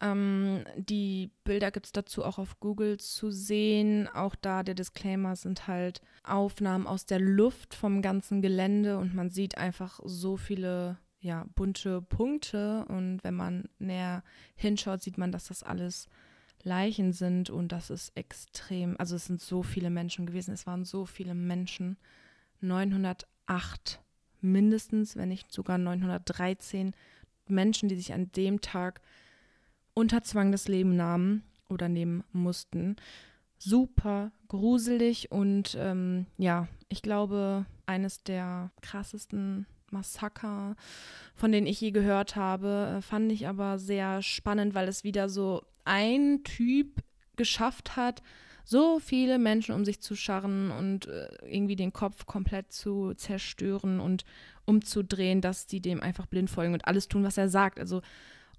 [0.00, 4.08] Ähm, die Bilder gibt es dazu auch auf Google zu sehen.
[4.08, 9.30] Auch da der Disclaimer sind halt Aufnahmen aus der Luft vom ganzen Gelände und man
[9.30, 12.84] sieht einfach so viele ja, bunte Punkte.
[12.88, 14.22] Und wenn man näher
[14.54, 16.08] hinschaut, sieht man, dass das alles
[16.62, 20.84] Leichen sind und das ist extrem, also es sind so viele Menschen gewesen, es waren
[20.84, 21.96] so viele Menschen,
[22.60, 24.00] 908
[24.40, 26.94] mindestens, wenn nicht sogar 913
[27.48, 29.00] Menschen, die sich an dem Tag
[29.94, 32.96] unter Zwang das Leben nahmen oder nehmen mussten.
[33.58, 40.76] Super gruselig und ähm, ja, ich glaube, eines der krassesten Massaker,
[41.34, 45.28] von denen ich je gehört habe, äh, fand ich aber sehr spannend, weil es wieder
[45.28, 47.02] so ein Typ
[47.36, 48.22] geschafft hat,
[48.64, 54.00] so viele Menschen um sich zu scharren und äh, irgendwie den Kopf komplett zu zerstören
[54.00, 54.24] und
[54.64, 57.78] umzudrehen, dass die dem einfach blind folgen und alles tun, was er sagt.
[57.78, 58.02] Also,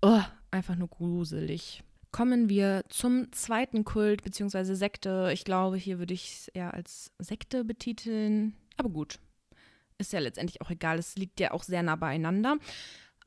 [0.01, 1.83] oh, einfach nur gruselig.
[2.11, 4.75] Kommen wir zum zweiten Kult bzw.
[4.75, 5.29] Sekte.
[5.33, 8.55] Ich glaube, hier würde ich es eher als Sekte betiteln.
[8.77, 9.19] Aber gut,
[9.97, 10.99] ist ja letztendlich auch egal.
[10.99, 12.57] Es liegt ja auch sehr nah beieinander.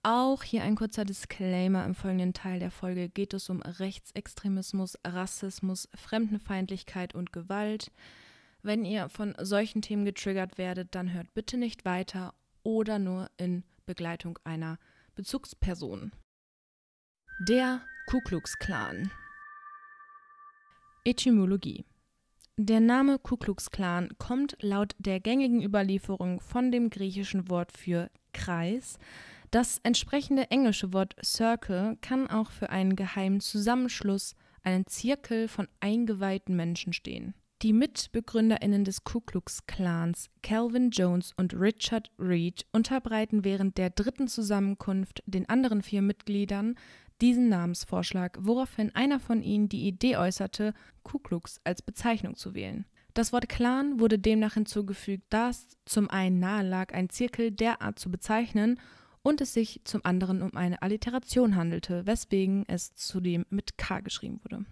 [0.03, 1.85] Auch hier ein kurzer Disclaimer.
[1.85, 7.93] Im folgenden Teil der Folge geht es um Rechtsextremismus, Rassismus, Fremdenfeindlichkeit und Gewalt.
[8.63, 12.33] Wenn ihr von solchen Themen getriggert werdet, dann hört bitte nicht weiter
[12.63, 14.79] oder nur in Begleitung einer
[15.17, 16.13] Bezugsperson.
[17.47, 19.11] Der Ku Klux Klan.
[21.05, 21.85] Etymologie.
[22.57, 28.11] Der Name Ku Klux Klan kommt laut der gängigen Überlieferung von dem griechischen Wort für
[28.33, 28.99] Kreis,
[29.51, 36.55] das entsprechende englische Wort Circle kann auch für einen geheimen Zusammenschluss, einen Zirkel von eingeweihten
[36.55, 37.35] Menschen stehen.
[37.63, 44.29] Die MitbegründerInnen des Ku Klux Klans, Calvin Jones und Richard Reed, unterbreiten während der dritten
[44.29, 46.77] Zusammenkunft den anderen vier Mitgliedern
[47.21, 52.87] diesen Namensvorschlag, woraufhin einer von ihnen die Idee äußerte, Ku Klux als Bezeichnung zu wählen.
[53.13, 57.99] Das Wort Clan wurde demnach hinzugefügt, da es zum einen nahe lag, einen Zirkel derart
[57.99, 58.79] zu bezeichnen
[59.23, 64.41] und es sich zum anderen um eine Alliteration handelte, weswegen es zudem mit K geschrieben
[64.45, 64.65] wurde.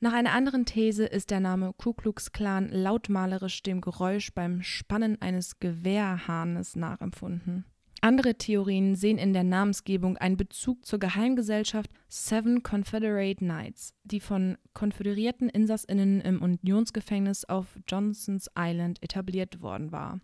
[0.00, 5.20] Nach einer anderen These ist der Name Ku Klux Klan lautmalerisch dem Geräusch beim Spannen
[5.22, 7.64] eines Gewehrhahnes nachempfunden.
[8.02, 14.58] Andere Theorien sehen in der Namensgebung einen Bezug zur Geheimgesellschaft Seven Confederate Knights, die von
[14.74, 20.20] konföderierten Insassinnen im Unionsgefängnis auf Johnson's Island etabliert worden war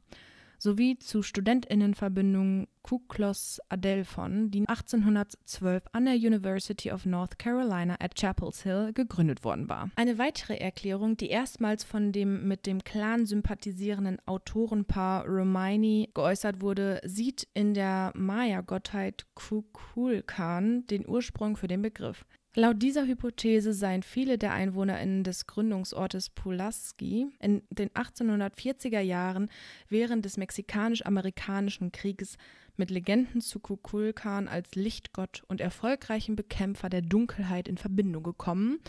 [0.61, 8.15] sowie zu Studentinnenverbindung Ku Klux Adelphon, die 1812 an der University of North Carolina at
[8.15, 9.91] Chapels Hill gegründet worden war.
[9.97, 17.01] Eine weitere Erklärung, die erstmals von dem mit dem Clan sympathisierenden Autorenpaar Romani geäußert wurde,
[17.05, 22.25] sieht in der Maya-Gottheit Kukulkan den Ursprung für den Begriff.
[22.57, 29.51] Laut dieser Hypothese seien viele der EinwohnerInnen des Gründungsortes Pulaski in den 1840er Jahren
[29.89, 32.39] während des Mexikanisch-Amerikanischen Krieges
[32.77, 38.81] mit Legenden zu Kukulkan als Lichtgott und erfolgreichem Bekämpfer der Dunkelheit in Verbindung gekommen,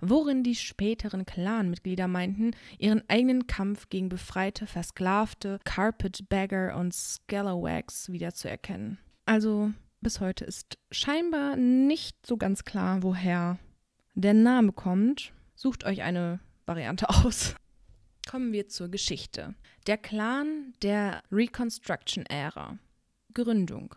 [0.00, 8.98] worin die späteren Clanmitglieder meinten, ihren eigenen Kampf gegen befreite, versklavte Carpetbagger und Scalawags wiederzuerkennen.
[9.26, 13.58] Also bis heute ist scheinbar nicht so ganz klar, woher
[14.14, 15.32] der Name kommt.
[15.54, 17.54] Sucht euch eine Variante aus.
[18.28, 19.54] Kommen wir zur Geschichte.
[19.86, 22.78] Der Clan der Reconstruction-Ära.
[23.32, 23.94] Gründung.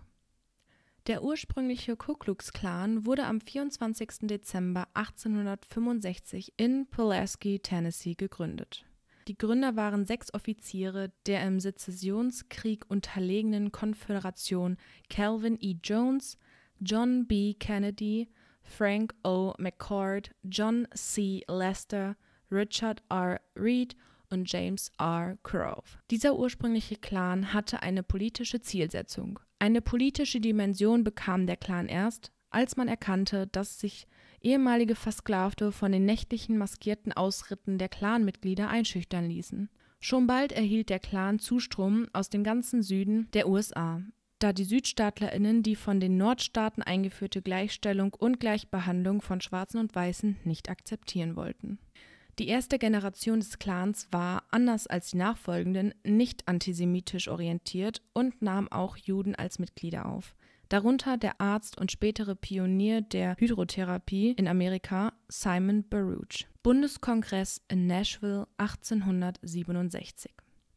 [1.07, 4.19] Der ursprüngliche Ku Klux Klan wurde am 24.
[4.21, 8.85] Dezember 1865 in Pulaski, Tennessee gegründet.
[9.27, 14.77] Die Gründer waren sechs Offiziere der im Sezessionskrieg unterlegenen Konföderation
[15.09, 15.75] Calvin E.
[15.83, 16.37] Jones,
[16.79, 17.53] John B.
[17.53, 18.29] Kennedy,
[18.63, 19.53] Frank O.
[19.57, 21.43] McCord, John C.
[21.47, 22.15] Lester,
[22.51, 23.39] Richard R.
[23.55, 23.95] Reed
[24.29, 25.37] und James R.
[25.43, 25.83] Crowe.
[26.09, 29.39] Dieser ursprüngliche Clan hatte eine politische Zielsetzung.
[29.59, 34.07] Eine politische Dimension bekam der Clan erst, als man erkannte, dass sich
[34.41, 39.69] ehemalige Versklavte von den nächtlichen maskierten Ausritten der Clanmitglieder einschüchtern ließen.
[39.99, 44.01] Schon bald erhielt der Clan Zustrom aus dem ganzen Süden der USA,
[44.39, 50.37] da die SüdstaatlerInnen die von den Nordstaaten eingeführte Gleichstellung und Gleichbehandlung von Schwarzen und Weißen
[50.43, 51.77] nicht akzeptieren wollten.
[52.39, 58.71] Die erste Generation des Clans war, anders als die nachfolgenden, nicht antisemitisch orientiert und nahm
[58.71, 60.35] auch Juden als Mitglieder auf
[60.71, 66.45] darunter der Arzt und spätere Pionier der Hydrotherapie in Amerika Simon Baruch.
[66.63, 70.31] Bundeskongress in Nashville 1867.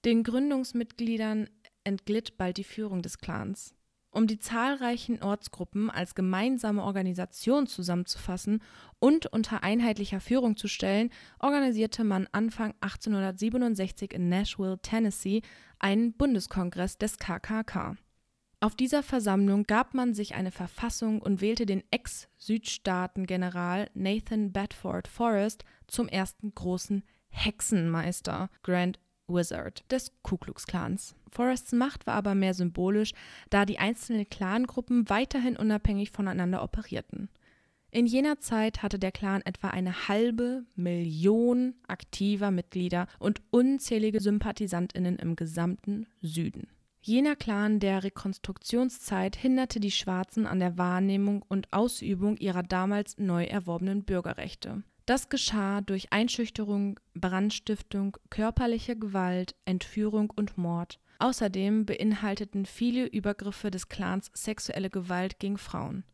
[0.04, 1.48] Den Gründungsmitgliedern
[1.84, 3.74] entglitt bald die Führung des Clans.
[4.10, 8.62] Um die zahlreichen Ortsgruppen als gemeinsame Organisation zusammenzufassen
[8.98, 15.42] und unter einheitlicher Führung zu stellen, organisierte man Anfang 1867 in Nashville, Tennessee,
[15.78, 17.96] einen Bundeskongress des KKK.
[18.64, 25.66] Auf dieser Versammlung gab man sich eine Verfassung und wählte den Ex-Südstaaten-General Nathan Bedford Forrest
[25.86, 28.98] zum ersten großen Hexenmeister (Grand
[29.28, 31.14] Wizard) des Ku Klux Klans.
[31.30, 33.12] Forrests Macht war aber mehr symbolisch,
[33.50, 37.28] da die einzelnen Clangruppen weiterhin unabhängig voneinander operierten.
[37.90, 45.18] In jener Zeit hatte der Clan etwa eine halbe Million aktiver Mitglieder und unzählige Sympathisantinnen
[45.18, 46.66] im gesamten Süden
[47.06, 53.44] Jener Clan der Rekonstruktionszeit hinderte die Schwarzen an der Wahrnehmung und Ausübung ihrer damals neu
[53.44, 54.82] erworbenen Bürgerrechte.
[55.04, 60.98] Das geschah durch Einschüchterung, Brandstiftung, körperliche Gewalt, Entführung und Mord.
[61.18, 66.04] Außerdem beinhalteten viele Übergriffe des Clans sexuelle Gewalt gegen Frauen.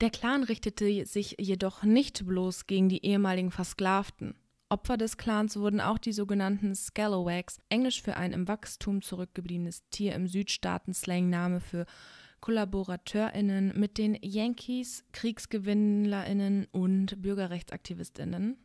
[0.00, 4.34] Der Clan richtete sich jedoch nicht bloß gegen die ehemaligen Versklavten.
[4.70, 10.14] Opfer des Clans wurden auch die sogenannten Scalawags, englisch für ein im Wachstum zurückgebliebenes Tier
[10.14, 11.86] im Südstaaten-Slang-Name für
[12.40, 18.58] KollaborateurInnen mit den Yankees, KriegsgewinnlerInnen und BürgerrechtsaktivistInnen,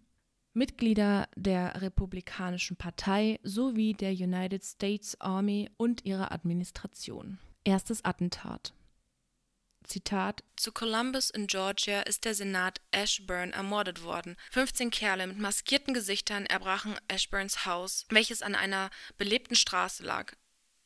[0.53, 7.39] Mitglieder der Republikanischen Partei sowie der United States Army und ihrer Administration.
[7.63, 8.73] Erstes Attentat
[9.83, 14.37] Zitat, zu Columbus in Georgia ist der Senat Ashburn ermordet worden.
[14.51, 20.33] 15 Kerle mit maskierten Gesichtern erbrachen Ashburns Haus, welches an einer belebten Straße lag,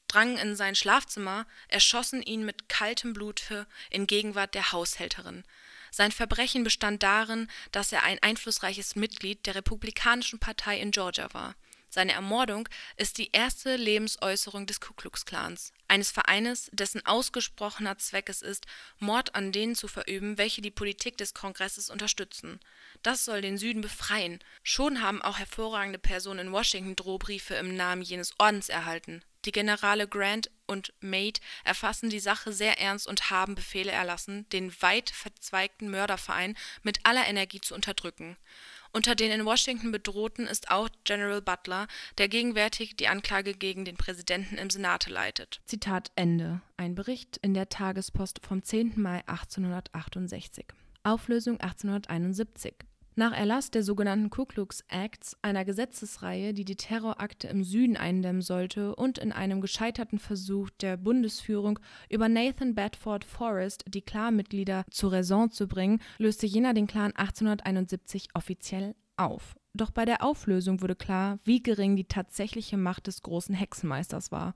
[0.08, 5.44] drangen in sein Schlafzimmer, erschossen ihn mit kaltem Blute in Gegenwart der Haushälterin.
[5.92, 11.56] Sein Verbrechen bestand darin, dass er ein einflussreiches Mitglied der Republikanischen Partei in Georgia war
[11.90, 12.68] seine Ermordung
[12.98, 18.66] ist die erste Lebensäußerung des Ku Klux Klans, eines Vereines, dessen ausgesprochener Zweck es ist,
[19.00, 22.60] Mord an denen zu verüben, welche die Politik des Kongresses unterstützen.
[23.04, 24.40] Das soll den Süden befreien.
[24.64, 29.24] Schon haben auch hervorragende Personen in Washington Drohbriefe im Namen jenes Ordens erhalten.
[29.46, 34.74] Die Generale Grant und Meade erfassen die Sache sehr ernst und haben Befehle erlassen, den
[34.82, 38.36] weit verzweigten Mörderverein mit aller Energie zu unterdrücken
[38.94, 43.98] Unter den in Washington Bedrohten ist auch General Butler, der gegenwärtig die Anklage gegen den
[43.98, 45.62] Präsidenten im Senate leitet.
[45.66, 46.62] Zitat Ende.
[46.78, 48.94] Ein Bericht in der Tagespost vom 10.
[48.96, 50.66] Mai 1868.
[51.04, 52.76] Auflösung 1871
[53.18, 58.42] nach Erlass der sogenannten Ku Klux Acts, einer Gesetzesreihe, die die Terrorakte im Süden eindämmen
[58.42, 65.14] sollte, und in einem gescheiterten Versuch der Bundesführung, über Nathan Bedford Forrest die Klanmitglieder zur
[65.14, 69.56] Raison zu bringen, löste jener den Klan 1871 offiziell auf.
[69.74, 74.56] Doch bei der Auflösung wurde klar, wie gering die tatsächliche Macht des großen Hexenmeisters war.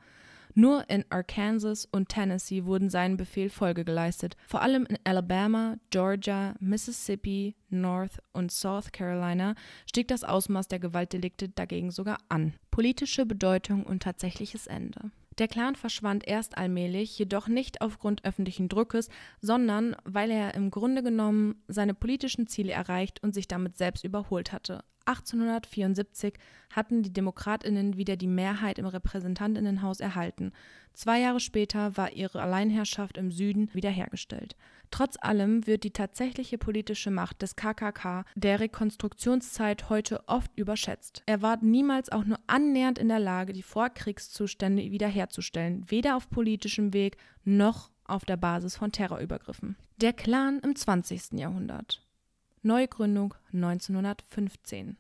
[0.54, 4.36] Nur in Arkansas und Tennessee wurden seinem Befehl Folge geleistet.
[4.47, 9.56] Vor allem in Alabama, Georgia, Mississippi, North und South Carolina
[9.88, 12.54] stieg das Ausmaß der Gewaltdelikte dagegen sogar an.
[12.70, 15.12] Politische Bedeutung und tatsächliches Ende.
[15.38, 21.04] Der Clan verschwand erst allmählich, jedoch nicht aufgrund öffentlichen Druckes, sondern weil er im Grunde
[21.04, 24.84] genommen seine politischen Ziele erreicht und sich damit selbst überholt hatte.
[25.20, 26.34] 1874
[26.72, 30.51] hatten die Demokratinnen wieder die Mehrheit im Repräsentantinnenhaus erhalten.
[30.93, 34.55] Zwei Jahre später war ihre Alleinherrschaft im Süden wiederhergestellt.
[34.89, 41.24] Trotz allem wird die tatsächliche politische Macht des KKK der Rekonstruktionszeit heute oft überschätzt.
[41.26, 46.93] Er war niemals auch nur annähernd in der Lage, die Vorkriegszustände wiederherzustellen, weder auf politischem
[46.93, 49.78] Weg noch auf der Basis von Terrorübergriffen.
[50.01, 51.34] Der Clan im 20.
[51.39, 52.01] Jahrhundert.
[52.64, 54.95] Neugründung 1915.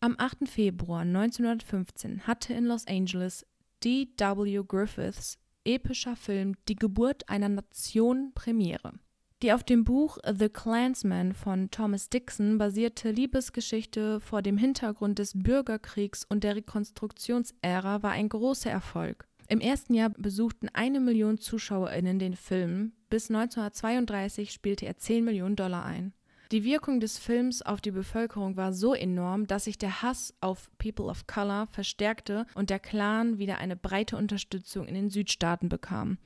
[0.00, 0.48] Am 8.
[0.48, 3.46] Februar 1915 hatte in Los Angeles
[3.82, 4.08] D.
[4.16, 4.62] W.
[4.66, 5.36] Griffiths
[5.66, 8.94] epischer Film Die Geburt einer Nation Premiere.
[9.42, 15.32] Die auf dem Buch The Clansman von Thomas Dixon basierte Liebesgeschichte vor dem Hintergrund des
[15.34, 19.28] Bürgerkriegs und der Rekonstruktionsära war ein großer Erfolg.
[19.48, 25.56] Im ersten Jahr besuchten eine Million ZuschauerInnen den Film, bis 1932 spielte er 10 Millionen
[25.56, 26.14] Dollar ein.
[26.54, 30.70] Die Wirkung des Films auf die Bevölkerung war so enorm, dass sich der Hass auf
[30.78, 36.16] People of Color verstärkte und der Klan wieder eine breite Unterstützung in den Südstaaten bekam.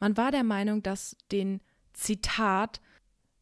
[0.00, 1.60] Man war der Meinung, dass den
[1.92, 2.80] Zitat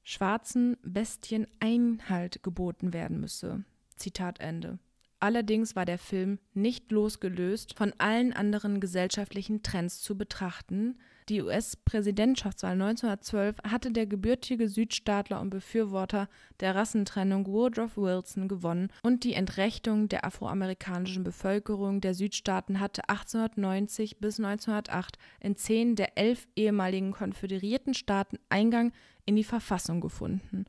[0.03, 3.65] schwarzen Bestien Einhalt geboten werden müsse.
[3.95, 4.81] Zitat Ende.
[5.21, 10.99] Allerdings war der Film nicht losgelöst von allen anderen gesellschaftlichen Trends zu betrachten,
[11.33, 16.29] die US-Präsidentschaftswahl 1912 hatte der gebürtige Südstaatler und Befürworter
[16.61, 24.19] der Rassentrennung Woodrow Wilson gewonnen und die Entrechtung der afroamerikanischen Bevölkerung der Südstaaten hatte 1890
[24.19, 28.93] bis 1908 in zehn der elf ehemaligen konföderierten Staaten Eingang
[29.25, 30.67] in die Verfassung gefunden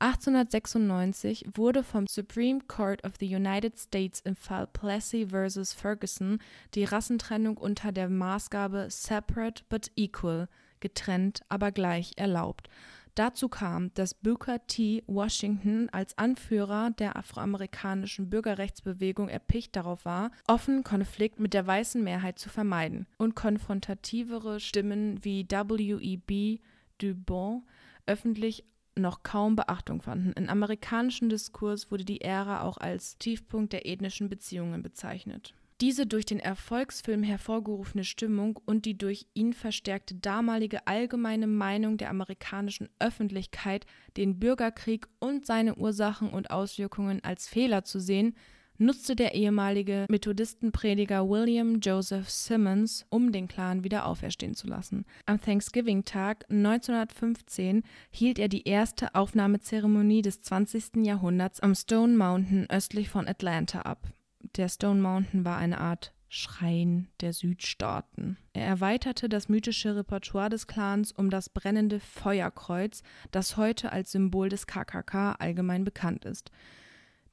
[0.00, 5.74] 1896 wurde vom Supreme Court of the United States im Fall Plessy vs.
[5.74, 6.38] Ferguson
[6.74, 10.48] die Rassentrennung unter der Maßgabe separate but equal
[10.80, 12.70] (getrennt, aber gleich) erlaubt.
[13.14, 15.02] Dazu kam, dass Booker T.
[15.06, 22.38] Washington als Anführer der afroamerikanischen Bürgerrechtsbewegung erpicht darauf war, offen Konflikt mit der weißen Mehrheit
[22.38, 25.98] zu vermeiden, und konfrontativere Stimmen wie W.
[26.00, 26.16] E.
[26.16, 26.60] B.
[26.96, 27.60] Du Bois
[28.06, 28.64] öffentlich
[28.96, 30.32] noch kaum Beachtung fanden.
[30.32, 35.54] Im amerikanischen Diskurs wurde die Ära auch als Tiefpunkt der ethnischen Beziehungen bezeichnet.
[35.80, 42.10] Diese durch den Erfolgsfilm hervorgerufene Stimmung und die durch ihn verstärkte damalige allgemeine Meinung der
[42.10, 43.86] amerikanischen Öffentlichkeit,
[44.18, 48.34] den Bürgerkrieg und seine Ursachen und Auswirkungen als Fehler zu sehen,
[48.80, 55.04] nutzte der ehemalige Methodistenprediger William Joseph Simmons, um den Clan wieder auferstehen zu lassen.
[55.26, 61.04] Am Thanksgiving-Tag 1915 hielt er die erste Aufnahmezeremonie des 20.
[61.04, 64.08] Jahrhunderts am Stone Mountain östlich von Atlanta ab.
[64.56, 68.38] Der Stone Mountain war eine Art Schrein der Südstaaten.
[68.52, 73.02] Er erweiterte das mythische Repertoire des Clans um das brennende Feuerkreuz,
[73.32, 76.50] das heute als Symbol des KKK allgemein bekannt ist.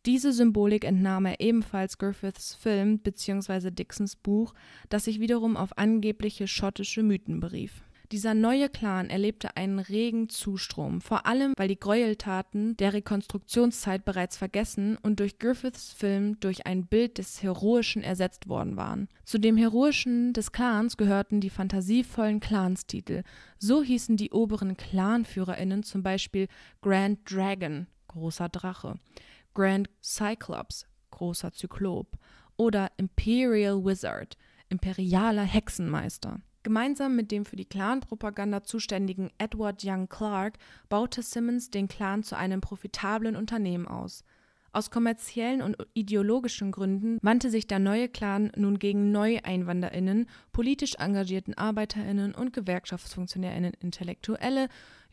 [0.07, 3.71] Diese Symbolik entnahm er ebenfalls Griffiths Film bzw.
[3.71, 4.53] Dixons Buch,
[4.87, 7.83] das sich wiederum auf angebliche schottische Mythen berief.
[8.13, 14.37] Dieser neue Clan erlebte einen regen Zustrom, vor allem weil die Gräueltaten der Rekonstruktionszeit bereits
[14.37, 19.09] vergessen und durch Griffiths Film durch ein Bild des Heroischen ersetzt worden waren.
[19.25, 23.23] Zu dem Heroischen des Clans gehörten die fantasievollen Clanstitel.
[23.59, 26.47] So hießen die oberen ClanführerInnen zum Beispiel
[26.81, 28.95] Grand Dragon, großer Drache,
[29.57, 32.19] Grand Cyclops, großer Zyklop,
[32.57, 34.37] oder Imperial Wizard,
[34.69, 36.41] imperialer Hexenmeister.
[36.61, 42.37] Gemeinsam mit dem für die Clan-Propaganda zuständigen Edward Young Clark baute Simmons den Clan zu
[42.37, 44.23] einem profitablen Unternehmen aus.
[44.73, 51.55] Aus kommerziellen und ideologischen Gründen wandte sich der neue Clan nun gegen NeueinwanderInnen, politisch engagierten
[51.55, 54.67] ArbeiterInnen und GewerkschaftsfunktionärInnen, Intellektuelle,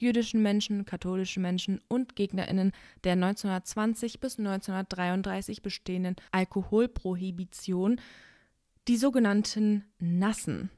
[0.05, 8.01] jüdischen Menschen, katholischen Menschen und GegnerInnen der 1920 bis 1933 bestehenden Alkoholprohibition,
[8.87, 10.71] die sogenannten Nassen,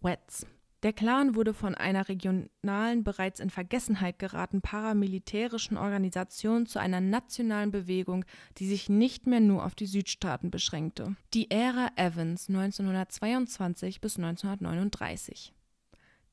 [0.00, 0.46] Wets.
[0.82, 7.70] Der Clan wurde von einer regionalen, bereits in Vergessenheit geraten paramilitärischen Organisation zu einer nationalen
[7.70, 8.24] Bewegung,
[8.58, 11.16] die sich nicht mehr nur auf die Südstaaten beschränkte.
[11.34, 15.52] Die Ära Evans 1922 bis 1939.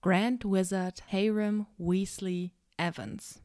[0.03, 3.41] Grand Wizard Hiram Weasley Evans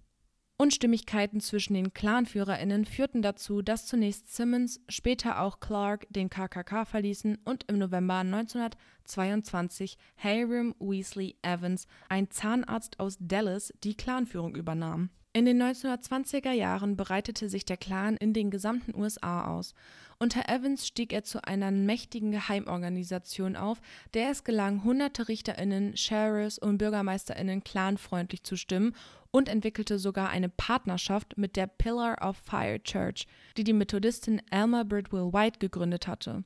[0.57, 7.39] Unstimmigkeiten zwischen den ClanführerInnen führten dazu, dass zunächst Simmons, später auch Clark den KKK verließen
[7.45, 15.11] und im November 1922 Hiram Weasley Evans, ein Zahnarzt aus Dallas, die Clanführung übernahm.
[15.35, 19.75] In den 1920er Jahren breitete sich der Clan in den gesamten USA aus.
[20.19, 23.81] Unter Evans stieg er zu einer mächtigen Geheimorganisation auf,
[24.15, 28.95] der es gelang, hunderte RichterInnen, Sheriffs und BürgermeisterInnen clanfreundlich zu stimmen
[29.31, 33.27] und entwickelte sogar eine Partnerschaft mit der Pillar of Fire Church,
[33.57, 36.43] die die Methodistin Alma Bridwell White gegründet hatte.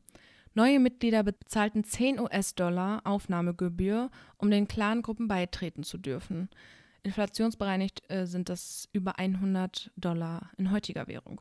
[0.55, 6.51] Neue Mitglieder bezahlten 10 US-Dollar Aufnahmegebühr, um den Clangruppen beitreten zu dürfen.
[7.03, 11.41] Inflationsbereinigt äh, sind das über 100 Dollar in heutiger Währung.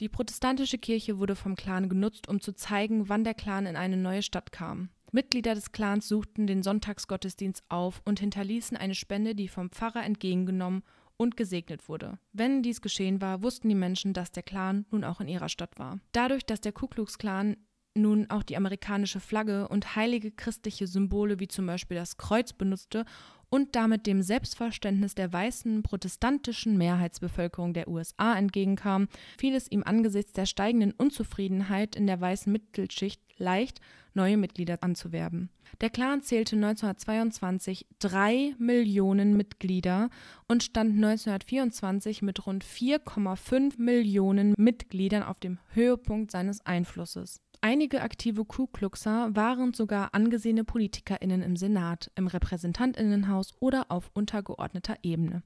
[0.00, 3.96] Die protestantische Kirche wurde vom Clan genutzt, um zu zeigen, wann der Clan in eine
[3.96, 4.90] neue Stadt kam.
[5.12, 10.82] Mitglieder des Clans suchten den Sonntagsgottesdienst auf und hinterließen eine Spende, die vom Pfarrer entgegengenommen
[11.18, 12.18] und gesegnet wurde.
[12.32, 15.78] Wenn dies geschehen war, wussten die Menschen, dass der Clan nun auch in ihrer Stadt
[15.78, 16.00] war.
[16.12, 17.56] Dadurch, dass der Ku Klux Klan
[17.94, 23.04] nun auch die amerikanische Flagge und heilige christliche Symbole wie zum Beispiel das Kreuz benutzte
[23.52, 30.32] und damit dem Selbstverständnis der weißen protestantischen Mehrheitsbevölkerung der USA entgegenkam, fiel es ihm angesichts
[30.32, 33.82] der steigenden Unzufriedenheit in der weißen Mittelschicht leicht,
[34.14, 35.50] neue Mitglieder anzuwerben.
[35.82, 40.08] Der Clan zählte 1922 drei Millionen Mitglieder
[40.48, 47.42] und stand 1924 mit rund 4,5 Millionen Mitgliedern auf dem Höhepunkt seines Einflusses.
[47.64, 54.96] Einige aktive Ku Kluxer waren sogar angesehene PolitikerInnen im Senat, im Repräsentantinnenhaus oder auf untergeordneter
[55.04, 55.44] Ebene.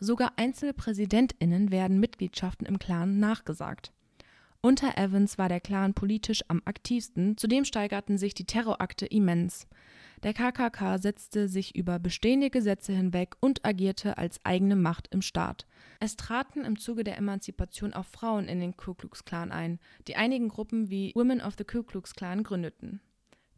[0.00, 3.92] Sogar einzelne PräsidentInnen werden Mitgliedschaften im Clan nachgesagt.
[4.60, 9.68] Unter Evans war der Clan politisch am aktivsten, zudem steigerten sich die Terrorakte immens.
[10.24, 15.64] Der KKK setzte sich über bestehende Gesetze hinweg und agierte als eigene Macht im Staat.
[16.00, 19.78] Es traten im Zuge der Emanzipation auch Frauen in den Ku Klux Klan ein,
[20.08, 23.00] die einigen Gruppen wie Women of the Ku Klux Klan gründeten.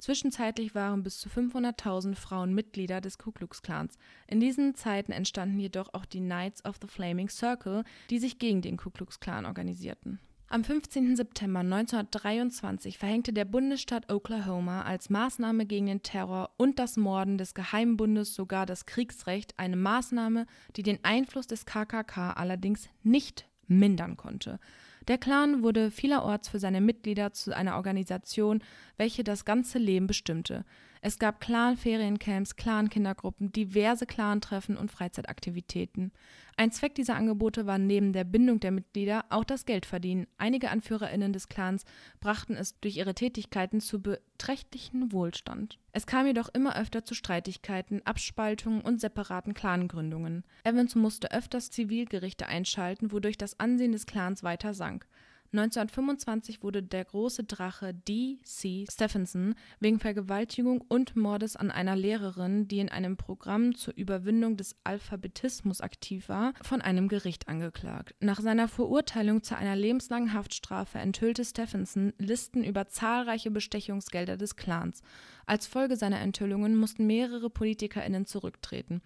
[0.01, 3.97] Zwischenzeitlich waren bis zu 500.000 Frauen Mitglieder des Ku Klux Klans.
[4.27, 8.61] In diesen Zeiten entstanden jedoch auch die Knights of the Flaming Circle, die sich gegen
[8.61, 10.21] den Ku Klux Klan organisierten.
[10.53, 11.15] Am 15.
[11.15, 17.55] September 1923 verhängte der Bundesstaat Oklahoma als Maßnahme gegen den Terror und das Morden des
[17.55, 24.59] Geheimbundes sogar das Kriegsrecht, eine Maßnahme, die den Einfluss des KKK allerdings nicht mindern konnte.
[25.07, 28.61] Der Clan wurde vielerorts für seine Mitglieder zu einer Organisation,
[28.97, 30.65] welche das ganze Leben bestimmte.
[31.03, 36.13] Es gab Clan-Feriencamps, Clan-Kindergruppen, diverse Clan-Treffen und Freizeitaktivitäten.
[36.59, 40.27] Ein Zweck dieser Angebote war neben der Bindung der Mitglieder auch das Geldverdienen.
[40.37, 41.85] Einige AnführerInnen des Clans
[42.21, 45.79] brachten es durch ihre Tätigkeiten zu beträchtlichen Wohlstand.
[45.93, 50.45] Es kam jedoch immer öfter zu Streitigkeiten, Abspaltungen und separaten Clangründungen.
[50.65, 55.07] Evans musste öfters Zivilgerichte einschalten, wodurch das Ansehen des Clans weiter sank.
[55.53, 58.87] 1925 wurde der große Drache D.C.
[58.89, 64.77] Stephenson wegen Vergewaltigung und Mordes an einer Lehrerin, die in einem Programm zur Überwindung des
[64.85, 68.15] Alphabetismus aktiv war, von einem Gericht angeklagt.
[68.21, 75.03] Nach seiner Verurteilung zu einer lebenslangen Haftstrafe enthüllte Stephenson Listen über zahlreiche Bestechungsgelder des Clans.
[75.47, 79.03] Als Folge seiner Enthüllungen mussten mehrere PolitikerInnen zurücktreten.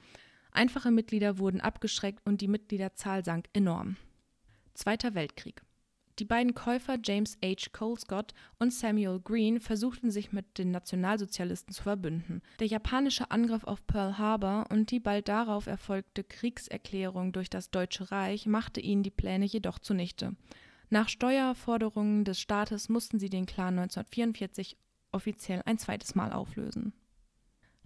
[0.53, 3.97] Einfache Mitglieder wurden abgeschreckt und die Mitgliederzahl sank enorm.
[4.75, 5.64] Zweiter Weltkrieg
[6.19, 7.71] die beiden Käufer James H.
[7.73, 12.41] Colescott und Samuel Green versuchten sich mit den Nationalsozialisten zu verbünden.
[12.61, 18.11] Der japanische Angriff auf Pearl Harbor und die bald darauf erfolgte Kriegserklärung durch das Deutsche
[18.11, 20.37] Reich machte ihnen die Pläne jedoch zunichte.
[20.91, 24.77] Nach Steuerforderungen des Staates mussten sie den Clan 1944
[25.11, 26.93] offiziell ein zweites Mal auflösen.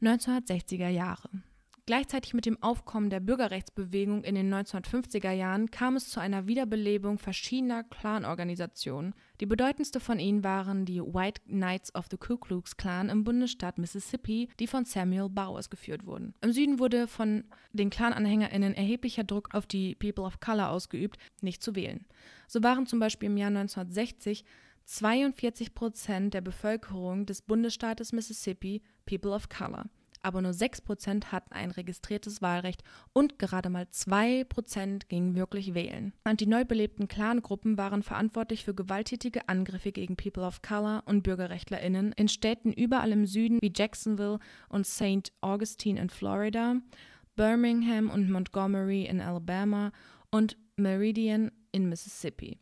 [0.03, 1.29] 1960er Jahre
[1.89, 7.17] Gleichzeitig mit dem Aufkommen der Bürgerrechtsbewegung in den 1950er Jahren kam es zu einer Wiederbelebung
[7.19, 9.15] verschiedener Clanorganisationen.
[9.41, 13.79] Die bedeutendste von ihnen waren die White Knights of the Ku Klux Klan im Bundesstaat
[13.79, 16.35] Mississippi, die von Samuel Bowers geführt wurden.
[16.43, 21.63] Im Süden wurde von den Clan-AnhängerInnen erheblicher Druck auf die People of Color ausgeübt, nicht
[21.63, 22.05] zu wählen.
[22.49, 24.45] So waren zum Beispiel im Jahr 1960
[24.85, 29.87] 42 Prozent der Bevölkerung des Bundesstaates Mississippi People of Color
[30.23, 36.13] aber nur 6% hatten ein registriertes Wahlrecht und gerade mal 2% gingen wirklich wählen.
[36.25, 41.23] Und die neu belebten Clangruppen waren verantwortlich für gewalttätige Angriffe gegen People of Color und
[41.23, 44.39] BürgerrechtlerInnen in Städten überall im Süden wie Jacksonville
[44.69, 45.33] und St.
[45.41, 46.77] Augustine in Florida,
[47.37, 49.93] Birmingham und Montgomery in Alabama
[50.31, 52.59] und Meridian in Mississippi.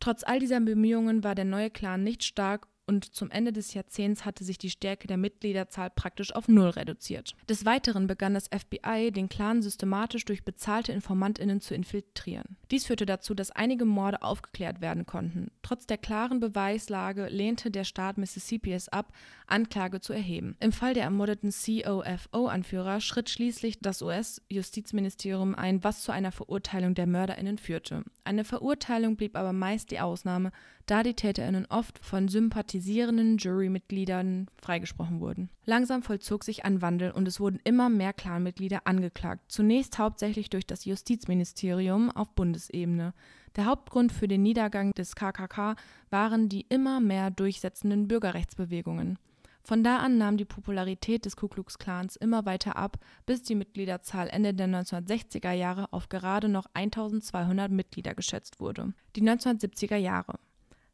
[0.00, 4.24] Trotz all dieser Bemühungen war der neue Clan nicht stark und zum Ende des Jahrzehnts
[4.24, 7.36] hatte sich die Stärke der Mitgliederzahl praktisch auf Null reduziert.
[7.48, 12.56] Des Weiteren begann das FBI, den Clan systematisch durch bezahlte InformantInnen zu infiltrieren.
[12.72, 15.52] Dies führte dazu, dass einige Morde aufgeklärt werden konnten.
[15.62, 19.12] Trotz der klaren Beweislage lehnte der Staat Mississippi es ab,
[19.46, 20.56] Anklage zu erheben.
[20.58, 27.06] Im Fall der ermordeten COFO-Anführer schritt schließlich das US-Justizministerium ein, was zu einer Verurteilung der
[27.06, 28.02] MörderInnen führte.
[28.24, 30.50] Eine Verurteilung blieb aber meist die Ausnahme,
[30.90, 35.48] da die TäterInnen oft von sympathisierenden Jurymitgliedern freigesprochen wurden.
[35.64, 40.66] Langsam vollzog sich ein Wandel und es wurden immer mehr Clanmitglieder angeklagt, zunächst hauptsächlich durch
[40.66, 43.14] das Justizministerium auf Bundesebene.
[43.54, 45.76] Der Hauptgrund für den Niedergang des KKK
[46.10, 49.16] waren die immer mehr durchsetzenden Bürgerrechtsbewegungen.
[49.62, 53.54] Von da an nahm die Popularität des Ku Klux Klans immer weiter ab, bis die
[53.54, 58.92] Mitgliederzahl Ende der 1960er Jahre auf gerade noch 1200 Mitglieder geschätzt wurde.
[59.14, 60.40] Die 1970er Jahre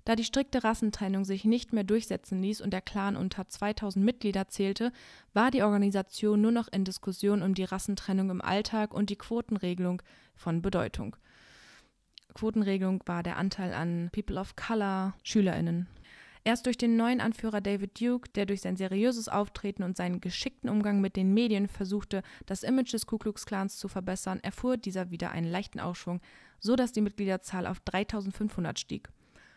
[0.06, 4.46] da die strikte Rassentrennung sich nicht mehr durchsetzen ließ und der Clan unter 2000 Mitglieder
[4.46, 4.92] zählte,
[5.34, 10.00] war die Organisation nur noch in Diskussion um die Rassentrennung im Alltag und die Quotenregelung
[10.36, 11.16] von Bedeutung.
[12.34, 15.88] Quotenregelung war der Anteil an People of Color SchülerInnen.
[16.44, 20.70] Erst durch den neuen Anführer David Duke, der durch sein seriöses Auftreten und seinen geschickten
[20.70, 25.10] Umgang mit den Medien versuchte, das Image des Ku Klux Klans zu verbessern, erfuhr dieser
[25.10, 26.20] wieder einen leichten Aufschwung,
[26.60, 29.10] so dass die Mitgliederzahl auf 3500 stieg.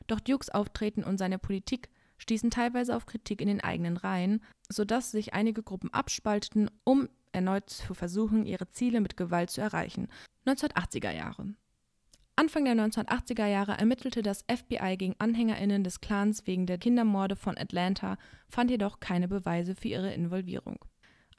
[0.10, 5.12] Doch Dukes Auftreten und seine Politik stießen teilweise auf Kritik in den eigenen Reihen, sodass
[5.12, 10.08] sich einige Gruppen abspalteten, um erneut zu versuchen, ihre Ziele mit Gewalt zu erreichen.
[10.48, 11.54] 1980er Jahre.
[12.36, 17.58] Anfang der 1980er Jahre ermittelte das FBI gegen AnhängerInnen des Clans wegen der Kindermorde von
[17.58, 20.80] Atlanta, fand jedoch keine Beweise für ihre Involvierung.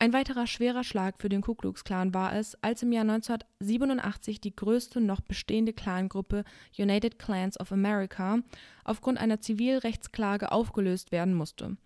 [0.03, 4.41] Ein weiterer schwerer Schlag für den Ku Klux Klan war es, als im Jahr 1987
[4.41, 6.45] die größte noch bestehende Clangruppe
[6.79, 8.39] United Clans of America
[8.83, 11.77] aufgrund einer Zivilrechtsklage aufgelöst werden musste.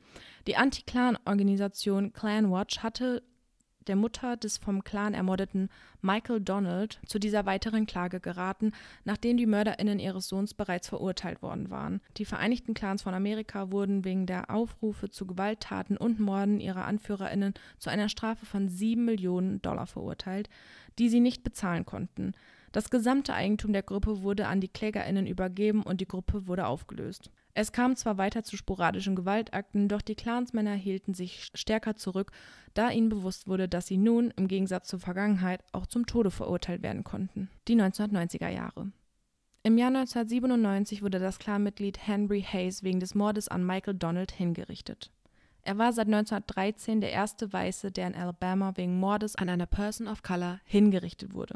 [0.46, 3.24] Die Anti-Clan-Organisation Clanwatch hatte
[3.86, 5.68] der Mutter des vom Clan ermordeten
[6.02, 8.72] Michael Donald, zu dieser weiteren Klage geraten,
[9.04, 12.00] nachdem die MörderInnen ihres Sohns bereits verurteilt worden waren.
[12.16, 17.54] Die Vereinigten Clans von Amerika wurden wegen der Aufrufe zu Gewalttaten und Morden ihrer AnführerInnen
[17.78, 20.48] zu einer Strafe von sieben Millionen Dollar verurteilt,
[20.98, 22.32] die sie nicht bezahlen konnten.
[22.72, 27.30] Das gesamte Eigentum der Gruppe wurde an die KlägerInnen übergeben und die Gruppe wurde aufgelöst.
[27.56, 32.32] Es kam zwar weiter zu sporadischen Gewaltakten, doch die Clansmänner hielten sich stärker zurück,
[32.74, 36.82] da ihnen bewusst wurde, dass sie nun, im Gegensatz zur Vergangenheit, auch zum Tode verurteilt
[36.82, 37.48] werden konnten.
[37.68, 38.90] Die 1990er Jahre.
[39.62, 45.12] Im Jahr 1997 wurde das Clanmitglied Henry Hayes wegen des Mordes an Michael Donald hingerichtet.
[45.62, 50.08] Er war seit 1913 der erste Weiße, der in Alabama wegen Mordes an einer Person
[50.08, 51.54] of Color hingerichtet wurde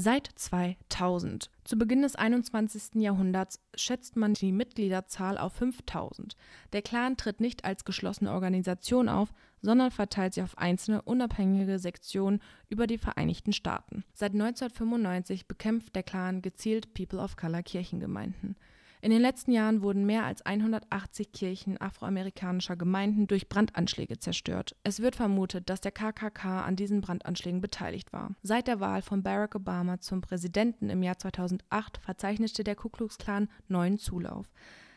[0.00, 1.50] seit 2000.
[1.64, 3.02] Zu Beginn des 21.
[3.02, 6.36] Jahrhunderts schätzt man die Mitgliederzahl auf 5000.
[6.72, 12.40] Der Clan tritt nicht als geschlossene Organisation auf, sondern verteilt sich auf einzelne unabhängige Sektionen
[12.70, 14.04] über die Vereinigten Staaten.
[14.14, 18.56] Seit 1995 bekämpft der Clan gezielt People of Color Kirchengemeinden.
[19.02, 24.76] In den letzten Jahren wurden mehr als 180 Kirchen afroamerikanischer Gemeinden durch Brandanschläge zerstört.
[24.84, 28.32] Es wird vermutet, dass der KKK an diesen Brandanschlägen beteiligt war.
[28.42, 33.16] Seit der Wahl von Barack Obama zum Präsidenten im Jahr 2008 verzeichnete der Ku Klux
[33.16, 34.46] Klan neuen Zulauf.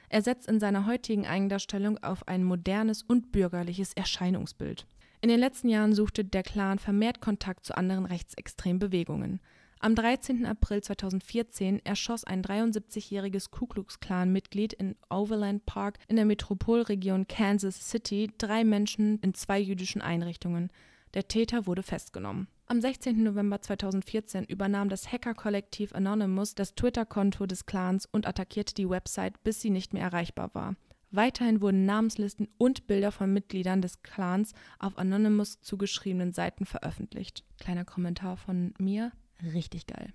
[0.10, 4.86] Er setzt in seiner heutigen Eigendarstellung auf ein modernes und bürgerliches Erscheinungsbild.
[5.22, 9.40] In den letzten Jahren suchte der Clan vermehrt Kontakt zu anderen rechtsextremen Bewegungen.
[9.84, 10.46] Am 13.
[10.46, 17.90] April 2014 erschoss ein 73-jähriges Ku Klux Klan-Mitglied in Overland Park in der Metropolregion Kansas
[17.90, 20.72] City drei Menschen in zwei jüdischen Einrichtungen.
[21.16, 22.48] Der Täter wurde festgenommen.
[22.68, 23.24] Am 16.
[23.24, 29.60] November 2014 übernahm das Hacker-Kollektiv Anonymous das Twitter-Konto des Clans und attackierte die Website, bis
[29.60, 30.78] sie nicht mehr erreichbar war.
[31.12, 37.44] Weiterhin wurden Namenslisten und Bilder von Mitgliedern des Clans auf Anonymous zugeschriebenen Seiten veröffentlicht.
[37.60, 39.12] Kleiner Kommentar von mir,
[39.44, 40.14] richtig geil.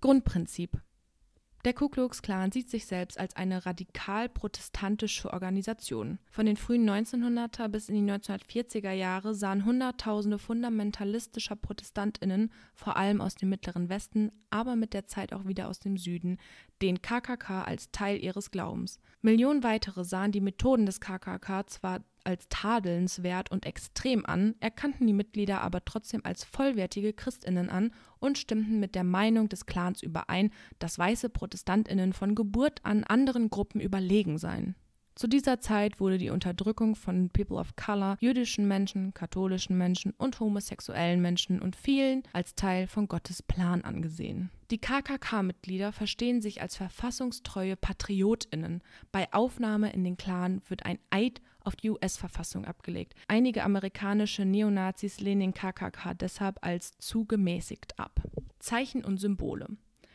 [0.00, 0.80] Grundprinzip
[1.66, 6.18] der Ku Klux Klan sieht sich selbst als eine radikal protestantische Organisation.
[6.30, 13.20] Von den frühen 1900er bis in die 1940er Jahre sahen Hunderttausende fundamentalistischer ProtestantInnen, vor allem
[13.20, 16.38] aus dem Mittleren Westen, aber mit der Zeit auch wieder aus dem Süden,
[16.82, 18.98] den KKK als Teil ihres Glaubens.
[19.22, 25.12] Millionen weitere sahen die Methoden des KKK zwar als tadelnswert und extrem an, erkannten die
[25.12, 30.50] Mitglieder aber trotzdem als vollwertige Christinnen an und stimmten mit der Meinung des Clans überein,
[30.78, 34.74] dass weiße Protestantinnen von Geburt an anderen Gruppen überlegen seien.
[35.20, 40.40] Zu dieser Zeit wurde die Unterdrückung von People of Color, jüdischen Menschen, katholischen Menschen und
[40.40, 44.48] homosexuellen Menschen und vielen als Teil von Gottes Plan angesehen.
[44.70, 48.80] Die KKK-Mitglieder verstehen sich als verfassungstreue PatriotInnen.
[49.12, 53.12] Bei Aufnahme in den Clan wird ein Eid auf die US-Verfassung abgelegt.
[53.28, 58.22] Einige amerikanische Neonazis lehnen den KKK deshalb als zu gemäßigt ab.
[58.58, 59.66] Zeichen und Symbole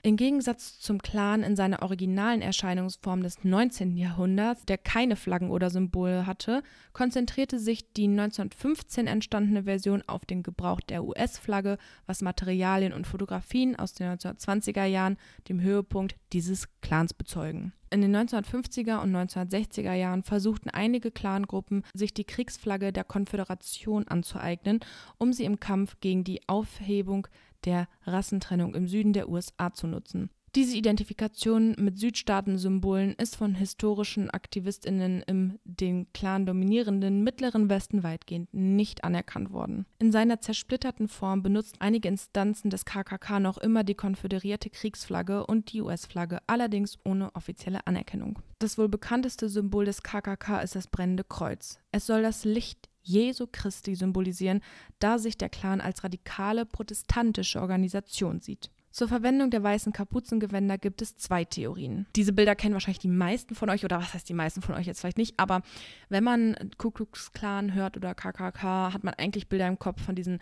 [0.05, 3.97] im Gegensatz zum Clan in seiner originalen Erscheinungsform des 19.
[3.97, 6.61] Jahrhunderts, der keine Flaggen oder Symbole hatte,
[6.93, 13.75] konzentrierte sich die 1915 entstandene Version auf den Gebrauch der US-Flagge, was Materialien und Fotografien
[13.77, 15.17] aus den 1920er Jahren
[15.49, 17.73] dem Höhepunkt dieses Clans bezeugen.
[17.89, 24.81] In den 1950er und 1960er Jahren versuchten einige Clangruppen, sich die Kriegsflagge der Konföderation anzueignen,
[25.17, 27.27] um sie im Kampf gegen die Aufhebung
[27.66, 30.30] der Rassentrennung im Süden der USA zu nutzen.
[30.55, 38.53] Diese Identifikation mit Südstaatensymbolen ist von historischen AktivistInnen im den Clan dominierenden Mittleren Westen weitgehend
[38.53, 39.86] nicht anerkannt worden.
[39.99, 45.74] In seiner zersplitterten Form benutzen einige Instanzen des KKK noch immer die konföderierte Kriegsflagge und
[45.74, 48.39] die US-Flagge, allerdings ohne offizielle Anerkennung.
[48.59, 51.80] Das wohl bekannteste Symbol des KKK ist das brennende Kreuz.
[51.91, 54.61] Es soll das Licht Jesu Christi symbolisieren,
[54.99, 58.71] da sich der Clan als radikale protestantische Organisation sieht.
[58.91, 62.07] Zur Verwendung der weißen Kapuzengewänder gibt es zwei Theorien.
[62.15, 64.87] Diese Bilder kennen wahrscheinlich die meisten von euch, oder was heißt die meisten von euch
[64.87, 65.63] jetzt vielleicht nicht, aber
[66.07, 70.15] wenn man Ku Klux Klan hört oder KKK, hat man eigentlich Bilder im Kopf von
[70.15, 70.39] diesen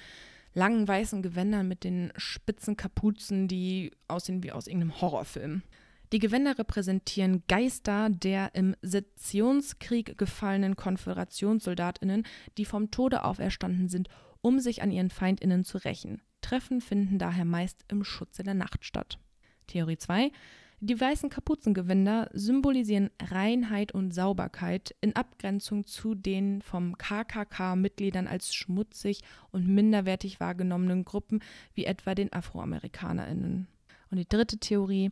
[0.54, 5.64] langen weißen Gewändern mit den spitzen Kapuzen, die aussehen wie aus irgendeinem Horrorfilm.
[6.14, 12.28] Die Gewänder repräsentieren Geister der im Sezessionskrieg gefallenen Konföderationssoldatinnen,
[12.60, 14.10] die vom Tode auferstanden sind,
[14.42, 16.22] um sich an ihren Feindinnen zu rächen.
[16.42, 19.18] Treffen finden daher meist im Schutze der Nacht statt.
[19.66, 20.32] Theorie 2.
[20.82, 29.22] Die weißen Kapuzengewänder symbolisieren Reinheit und Sauberkeit in Abgrenzung zu den vom KKK-Mitgliedern als schmutzig
[29.50, 31.40] und minderwertig wahrgenommenen Gruppen
[31.74, 33.68] wie etwa den AfroamerikanerInnen.
[34.14, 35.10] Und die dritte Theorie.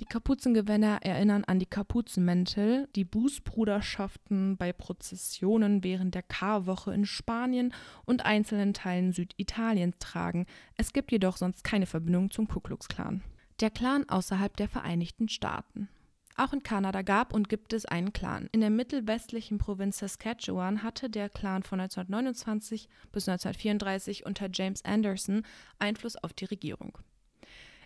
[0.00, 7.74] Die Kapuzengewänder erinnern an die Kapuzenmäntel, die Bußbruderschaften bei Prozessionen während der Karwoche in Spanien
[8.06, 10.46] und einzelnen Teilen Süditaliens tragen.
[10.74, 13.22] Es gibt jedoch sonst keine Verbindung zum Ku Klux Klan.
[13.60, 15.90] Der Clan außerhalb der Vereinigten Staaten.
[16.34, 18.48] Auch in Kanada gab und gibt es einen Clan.
[18.52, 25.42] In der mittelwestlichen Provinz Saskatchewan hatte der Clan von 1929 bis 1934 unter James Anderson
[25.78, 26.96] Einfluss auf die Regierung.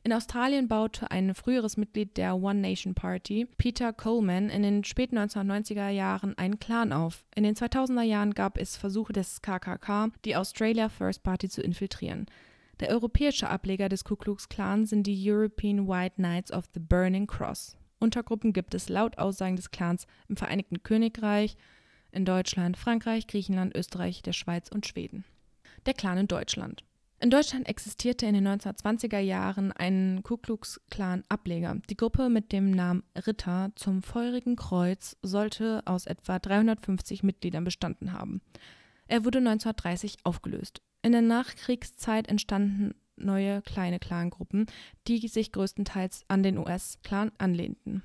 [0.07, 5.16] In Australien baute ein früheres Mitglied der One Nation Party, Peter Coleman, in den späten
[5.16, 7.24] 1990er Jahren einen Clan auf.
[7.34, 12.26] In den 2000er Jahren gab es Versuche des KKK, die Australia First Party zu infiltrieren.
[12.80, 17.26] Der europäische Ableger des Ku Klux Klan sind die European White Knights of the Burning
[17.26, 17.78] Cross.
[17.98, 21.57] Untergruppen gibt es laut Aussagen des Clans im Vereinigten Königreich,
[22.12, 25.24] in Deutschland, Frankreich, Griechenland, Österreich, der Schweiz und Schweden.
[25.86, 26.84] Der Clan in Deutschland.
[27.25, 31.81] In Deutschland existierte in den 1920er Jahren ein Ku Klux Klan Ableger.
[31.89, 38.12] Die Gruppe mit dem Namen Ritter zum Feurigen Kreuz sollte aus etwa 350 Mitgliedern bestanden
[38.12, 38.43] haben.
[39.09, 40.83] Er wurde 1930 aufgelöst.
[41.01, 44.66] In der Nachkriegszeit entstanden neue kleine Clangruppen,
[45.09, 48.03] die sich größtenteils an den US-Clan anlehnten.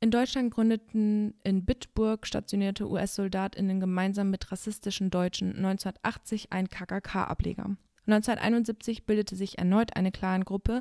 [0.00, 7.76] In Deutschland gründeten in Bitburg stationierte US-SoldatInnen gemeinsam mit rassistischen Deutschen 1980 einen KKK-Ableger.
[8.06, 10.80] 1971 bildete sich erneut eine Clangruppe,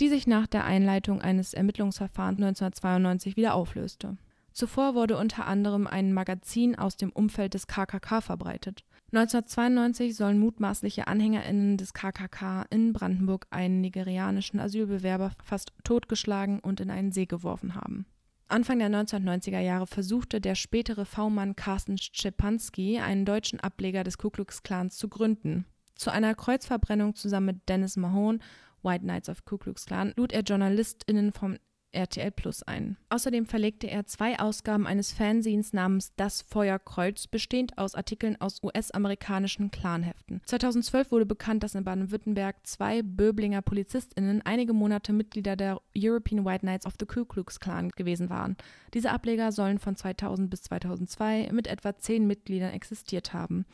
[0.00, 4.16] die sich nach der Einleitung eines Ermittlungsverfahrens 1992 wieder auflöste.
[4.52, 8.84] Zuvor wurde unter anderem ein Magazin aus dem Umfeld des KKK verbreitet.
[9.12, 16.90] 1992 sollen mutmaßliche AnhängerInnen des KKK in Brandenburg einen nigerianischen Asylbewerber fast totgeschlagen und in
[16.90, 18.06] einen See geworfen haben.
[18.48, 24.30] Anfang der 1990er Jahre versuchte der spätere V-Mann Carsten Szczepanski, einen deutschen Ableger des Ku
[24.30, 25.66] Klux Klans, zu gründen.
[25.96, 28.38] Zu einer Kreuzverbrennung zusammen mit Dennis Mahone,
[28.82, 31.56] White Knights of Ku Klux Klan, lud er JournalistInnen vom
[31.92, 32.98] RTL Plus ein.
[33.08, 39.70] Außerdem verlegte er zwei Ausgaben eines Fanzines namens Das Feuerkreuz, bestehend aus Artikeln aus US-amerikanischen
[39.70, 40.42] Clanheften.
[40.44, 46.60] 2012 wurde bekannt, dass in Baden-Württemberg zwei Böblinger PolizistInnen einige Monate Mitglieder der European White
[46.60, 48.56] Knights of the Ku Klux Klan gewesen waren.
[48.92, 53.64] Diese Ableger sollen von 2000 bis 2002 mit etwa zehn Mitgliedern existiert haben.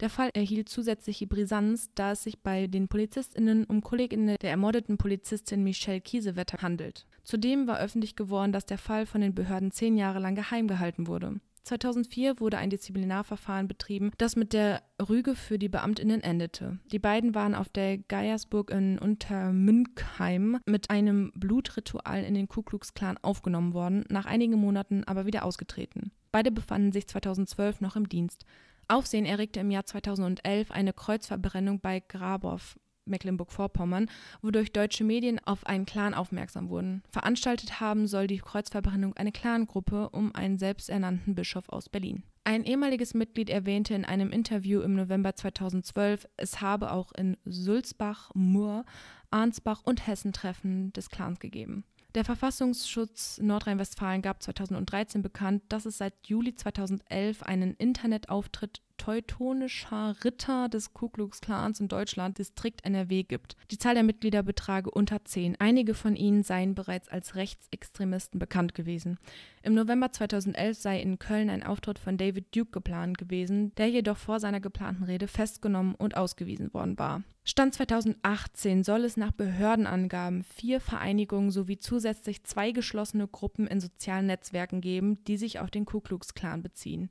[0.00, 4.98] Der Fall erhielt zusätzliche Brisanz, da es sich bei den PolizistInnen um KollegInnen der ermordeten
[4.98, 7.06] Polizistin Michelle Kiesewetter handelt.
[7.22, 11.06] Zudem war öffentlich geworden, dass der Fall von den Behörden zehn Jahre lang geheim gehalten
[11.06, 11.40] wurde.
[11.62, 16.78] 2004 wurde ein Disziplinarverfahren betrieben, das mit der Rüge für die Beamtinnen endete.
[16.90, 22.94] Die beiden waren auf der Geiersburg in Untermünkheim mit einem Blutritual in den Ku Klux
[22.94, 26.10] Klan aufgenommen worden, nach einigen Monaten aber wieder ausgetreten.
[26.32, 28.44] Beide befanden sich 2012 noch im Dienst.
[28.88, 32.60] Aufsehen erregte im Jahr 2011 eine Kreuzverbrennung bei Grabow,
[33.04, 34.08] Mecklenburg-Vorpommern,
[34.42, 37.02] wodurch deutsche Medien auf einen Clan aufmerksam wurden.
[37.10, 42.22] Veranstaltet haben soll die Kreuzverbrennung eine Clangruppe um einen selbsternannten Bischof aus Berlin.
[42.44, 48.30] Ein ehemaliges Mitglied erwähnte in einem Interview im November 2012, es habe auch in Sulzbach,
[48.34, 48.84] Murr,
[49.30, 51.84] Arnsbach und Hessen Treffen des Clans gegeben.
[52.14, 60.68] Der Verfassungsschutz Nordrhein-Westfalen gab 2013 bekannt, dass es seit Juli 2011 einen Internetauftritt teutonischer Ritter
[60.68, 63.56] des Ku Klux Klans in Deutschland, Distrikt NRW, gibt.
[63.72, 65.56] Die Zahl der Mitglieder betrage unter zehn.
[65.58, 69.18] Einige von ihnen seien bereits als Rechtsextremisten bekannt gewesen.
[69.64, 74.18] Im November 2011 sei in Köln ein Auftritt von David Duke geplant gewesen, der jedoch
[74.18, 77.24] vor seiner geplanten Rede festgenommen und ausgewiesen worden war.
[77.42, 84.26] Stand 2018 soll es nach Behördenangaben vier Vereinigungen sowie zusätzlich zwei geschlossene Gruppen in sozialen
[84.26, 87.10] Netzwerken geben, die sich auf den Ku Klux Klan beziehen.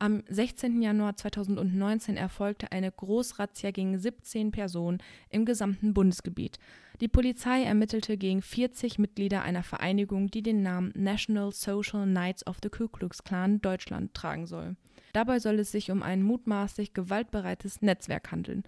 [0.00, 0.80] Am 16.
[0.80, 6.60] Januar 2019 erfolgte eine Großrazzia gegen 17 Personen im gesamten Bundesgebiet.
[7.00, 12.58] Die Polizei ermittelte gegen 40 Mitglieder einer Vereinigung, die den Namen National Social Knights of
[12.62, 14.76] the Ku Klux Klan Deutschland tragen soll.
[15.12, 18.62] Dabei soll es sich um ein mutmaßlich gewaltbereites Netzwerk handeln.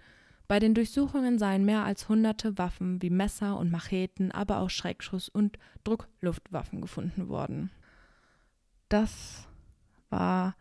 [0.49, 5.29] Bei den Durchsuchungen seien mehr als hunderte Waffen wie Messer und Macheten, aber auch Schreckschuss-
[5.29, 7.71] und Druckluftwaffen gefunden worden.
[8.89, 9.47] Das
[10.09, 10.57] war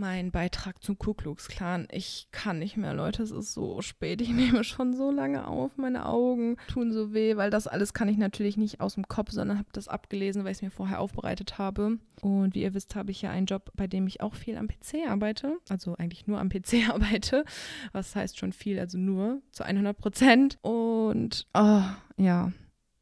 [0.00, 1.86] mein Beitrag zum Ku Klux Klan.
[1.92, 3.22] Ich kann nicht mehr, Leute.
[3.22, 4.22] Es ist so spät.
[4.22, 5.76] Ich nehme schon so lange auf.
[5.76, 9.30] Meine Augen tun so weh, weil das alles kann ich natürlich nicht aus dem Kopf,
[9.30, 11.98] sondern habe das abgelesen, weil ich es mir vorher aufbereitet habe.
[12.22, 14.68] Und wie ihr wisst, habe ich ja einen Job, bei dem ich auch viel am
[14.68, 15.58] PC arbeite.
[15.68, 17.44] Also eigentlich nur am PC arbeite.
[17.92, 20.58] Was heißt schon viel, also nur zu 100 Prozent.
[20.62, 21.82] Und oh,
[22.16, 22.52] ja,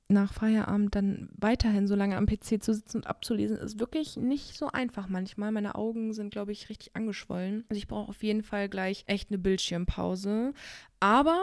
[0.09, 4.57] nach Feierabend dann weiterhin so lange am PC zu sitzen und abzulesen, ist wirklich nicht
[4.57, 5.53] so einfach manchmal.
[5.53, 7.65] Meine Augen sind, glaube ich, richtig angeschwollen.
[7.69, 10.55] Also ich brauche auf jeden Fall gleich echt eine Bildschirmpause.
[10.99, 11.39] Aber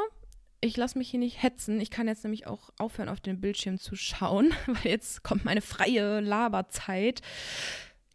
[0.61, 1.79] ich lasse mich hier nicht hetzen.
[1.79, 5.61] Ich kann jetzt nämlich auch aufhören, auf den Bildschirm zu schauen, weil jetzt kommt meine
[5.61, 7.21] freie Laberzeit.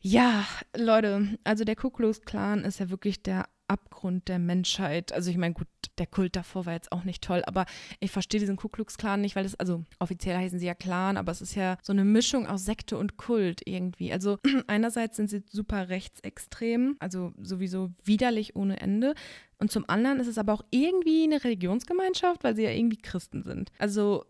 [0.00, 0.46] Ja,
[0.76, 2.20] Leute, also der Ku Klux
[2.64, 5.12] ist ja wirklich der Abgrund der Menschheit.
[5.12, 5.68] Also ich meine, gut,
[5.98, 7.66] der Kult davor war jetzt auch nicht toll, aber
[8.00, 11.16] ich verstehe diesen Ku Klux Klan nicht, weil das, also offiziell heißen sie ja Clan,
[11.16, 14.12] aber es ist ja so eine Mischung aus Sekte und Kult irgendwie.
[14.12, 19.14] Also einerseits sind sie super rechtsextrem, also sowieso widerlich ohne Ende.
[19.58, 23.42] Und zum anderen ist es aber auch irgendwie eine Religionsgemeinschaft, weil sie ja irgendwie Christen
[23.42, 23.70] sind.
[23.78, 24.24] Also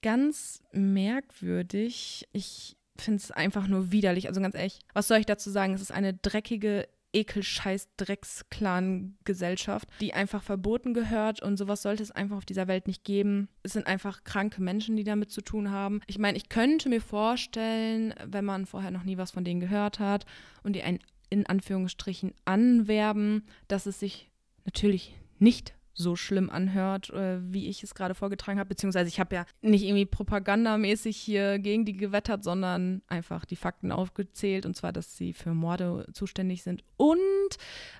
[0.00, 2.28] ganz merkwürdig.
[2.32, 4.28] Ich finde es einfach nur widerlich.
[4.28, 5.74] Also ganz ehrlich, was soll ich dazu sagen?
[5.74, 12.36] Es ist eine dreckige, ekelscheiß Drecksklan-Gesellschaft, die einfach verboten gehört und sowas sollte es einfach
[12.36, 13.48] auf dieser Welt nicht geben.
[13.62, 16.02] Es sind einfach kranke Menschen, die damit zu tun haben.
[16.06, 19.98] Ich meine, ich könnte mir vorstellen, wenn man vorher noch nie was von denen gehört
[19.98, 20.26] hat
[20.62, 20.98] und die einen
[21.30, 24.30] in Anführungsstrichen anwerben, dass es sich
[24.64, 28.68] natürlich nicht so schlimm anhört, äh, wie ich es gerade vorgetragen habe.
[28.68, 33.90] Beziehungsweise ich habe ja nicht irgendwie propagandamäßig hier gegen die gewettert, sondern einfach die Fakten
[33.90, 34.66] aufgezählt.
[34.66, 37.18] Und zwar, dass sie für Morde zuständig sind und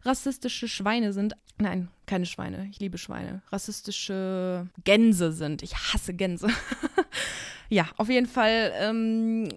[0.04, 1.36] rassistische Schweine sind.
[1.58, 2.68] Nein, keine Schweine.
[2.70, 3.42] Ich liebe Schweine.
[3.50, 5.62] Rassistische Gänse sind.
[5.62, 6.48] Ich hasse Gänse.
[7.70, 8.72] ja, auf jeden Fall.
[8.78, 9.48] Ähm,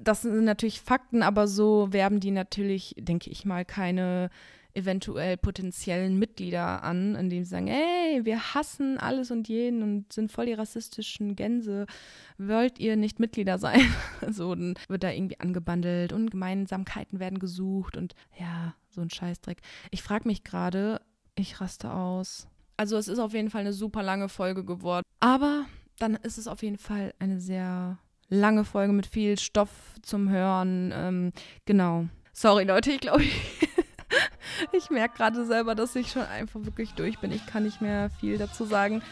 [0.00, 4.30] das sind natürlich Fakten, aber so werben die natürlich, denke ich mal, keine
[4.74, 10.30] eventuell potenziellen Mitglieder an, indem sie sagen, hey, wir hassen alles und jeden und sind
[10.32, 11.86] voll die rassistischen Gänse.
[12.38, 13.80] Wollt ihr nicht Mitglieder sein?
[14.28, 19.58] so, dann wird da irgendwie angebandelt und Gemeinsamkeiten werden gesucht und ja, so ein Scheißdreck.
[19.90, 21.00] Ich frage mich gerade,
[21.34, 22.46] ich raste aus.
[22.76, 25.04] Also es ist auf jeden Fall eine super lange Folge geworden.
[25.20, 25.66] Aber
[25.98, 27.98] dann ist es auf jeden Fall eine sehr
[28.28, 29.70] lange Folge mit viel Stoff
[30.02, 30.92] zum Hören.
[30.94, 31.32] Ähm,
[31.64, 32.08] genau.
[32.32, 33.22] Sorry, Leute, ich glaube,
[34.72, 37.32] ich merke gerade selber, dass ich schon einfach wirklich durch bin.
[37.32, 39.02] Ich kann nicht mehr viel dazu sagen.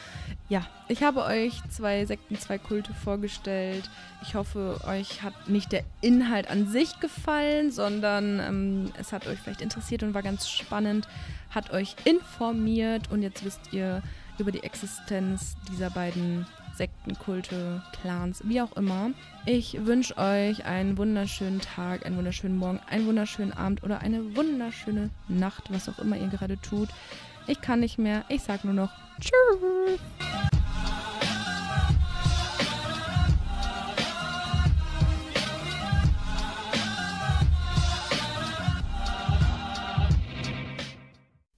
[0.49, 3.88] Ja, ich habe euch zwei Sekten, zwei Kulte vorgestellt.
[4.22, 9.38] Ich hoffe, euch hat nicht der Inhalt an sich gefallen, sondern ähm, es hat euch
[9.38, 11.09] vielleicht interessiert und war ganz spannend,
[11.51, 14.03] hat euch informiert und jetzt wisst ihr
[14.38, 16.47] über die Existenz dieser beiden
[16.81, 19.11] Sekten, Kulte, Clans, wie auch immer.
[19.45, 25.11] Ich wünsche euch einen wunderschönen Tag, einen wunderschönen Morgen, einen wunderschönen Abend oder eine wunderschöne
[25.28, 26.89] Nacht, was auch immer ihr gerade tut.
[27.47, 28.24] Ich kann nicht mehr.
[28.31, 30.01] Ich sag nur noch Tschüss.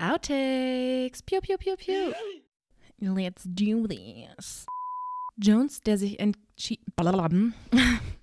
[0.00, 1.22] Outtakes.
[1.22, 2.12] Pew, pew, pew, pew.
[2.98, 4.66] Let's do this.
[5.36, 6.92] Jones, der sich entschieden.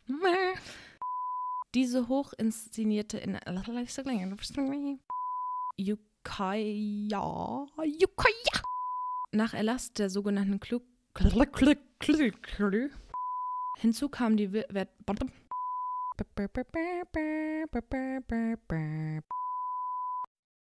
[1.76, 3.36] diese hoch inszenierte in
[5.78, 8.62] Yukaya, Yukaya,
[9.32, 10.84] nach Erlass der sogenannten Klug
[13.78, 14.90] Hinzu kam die Wert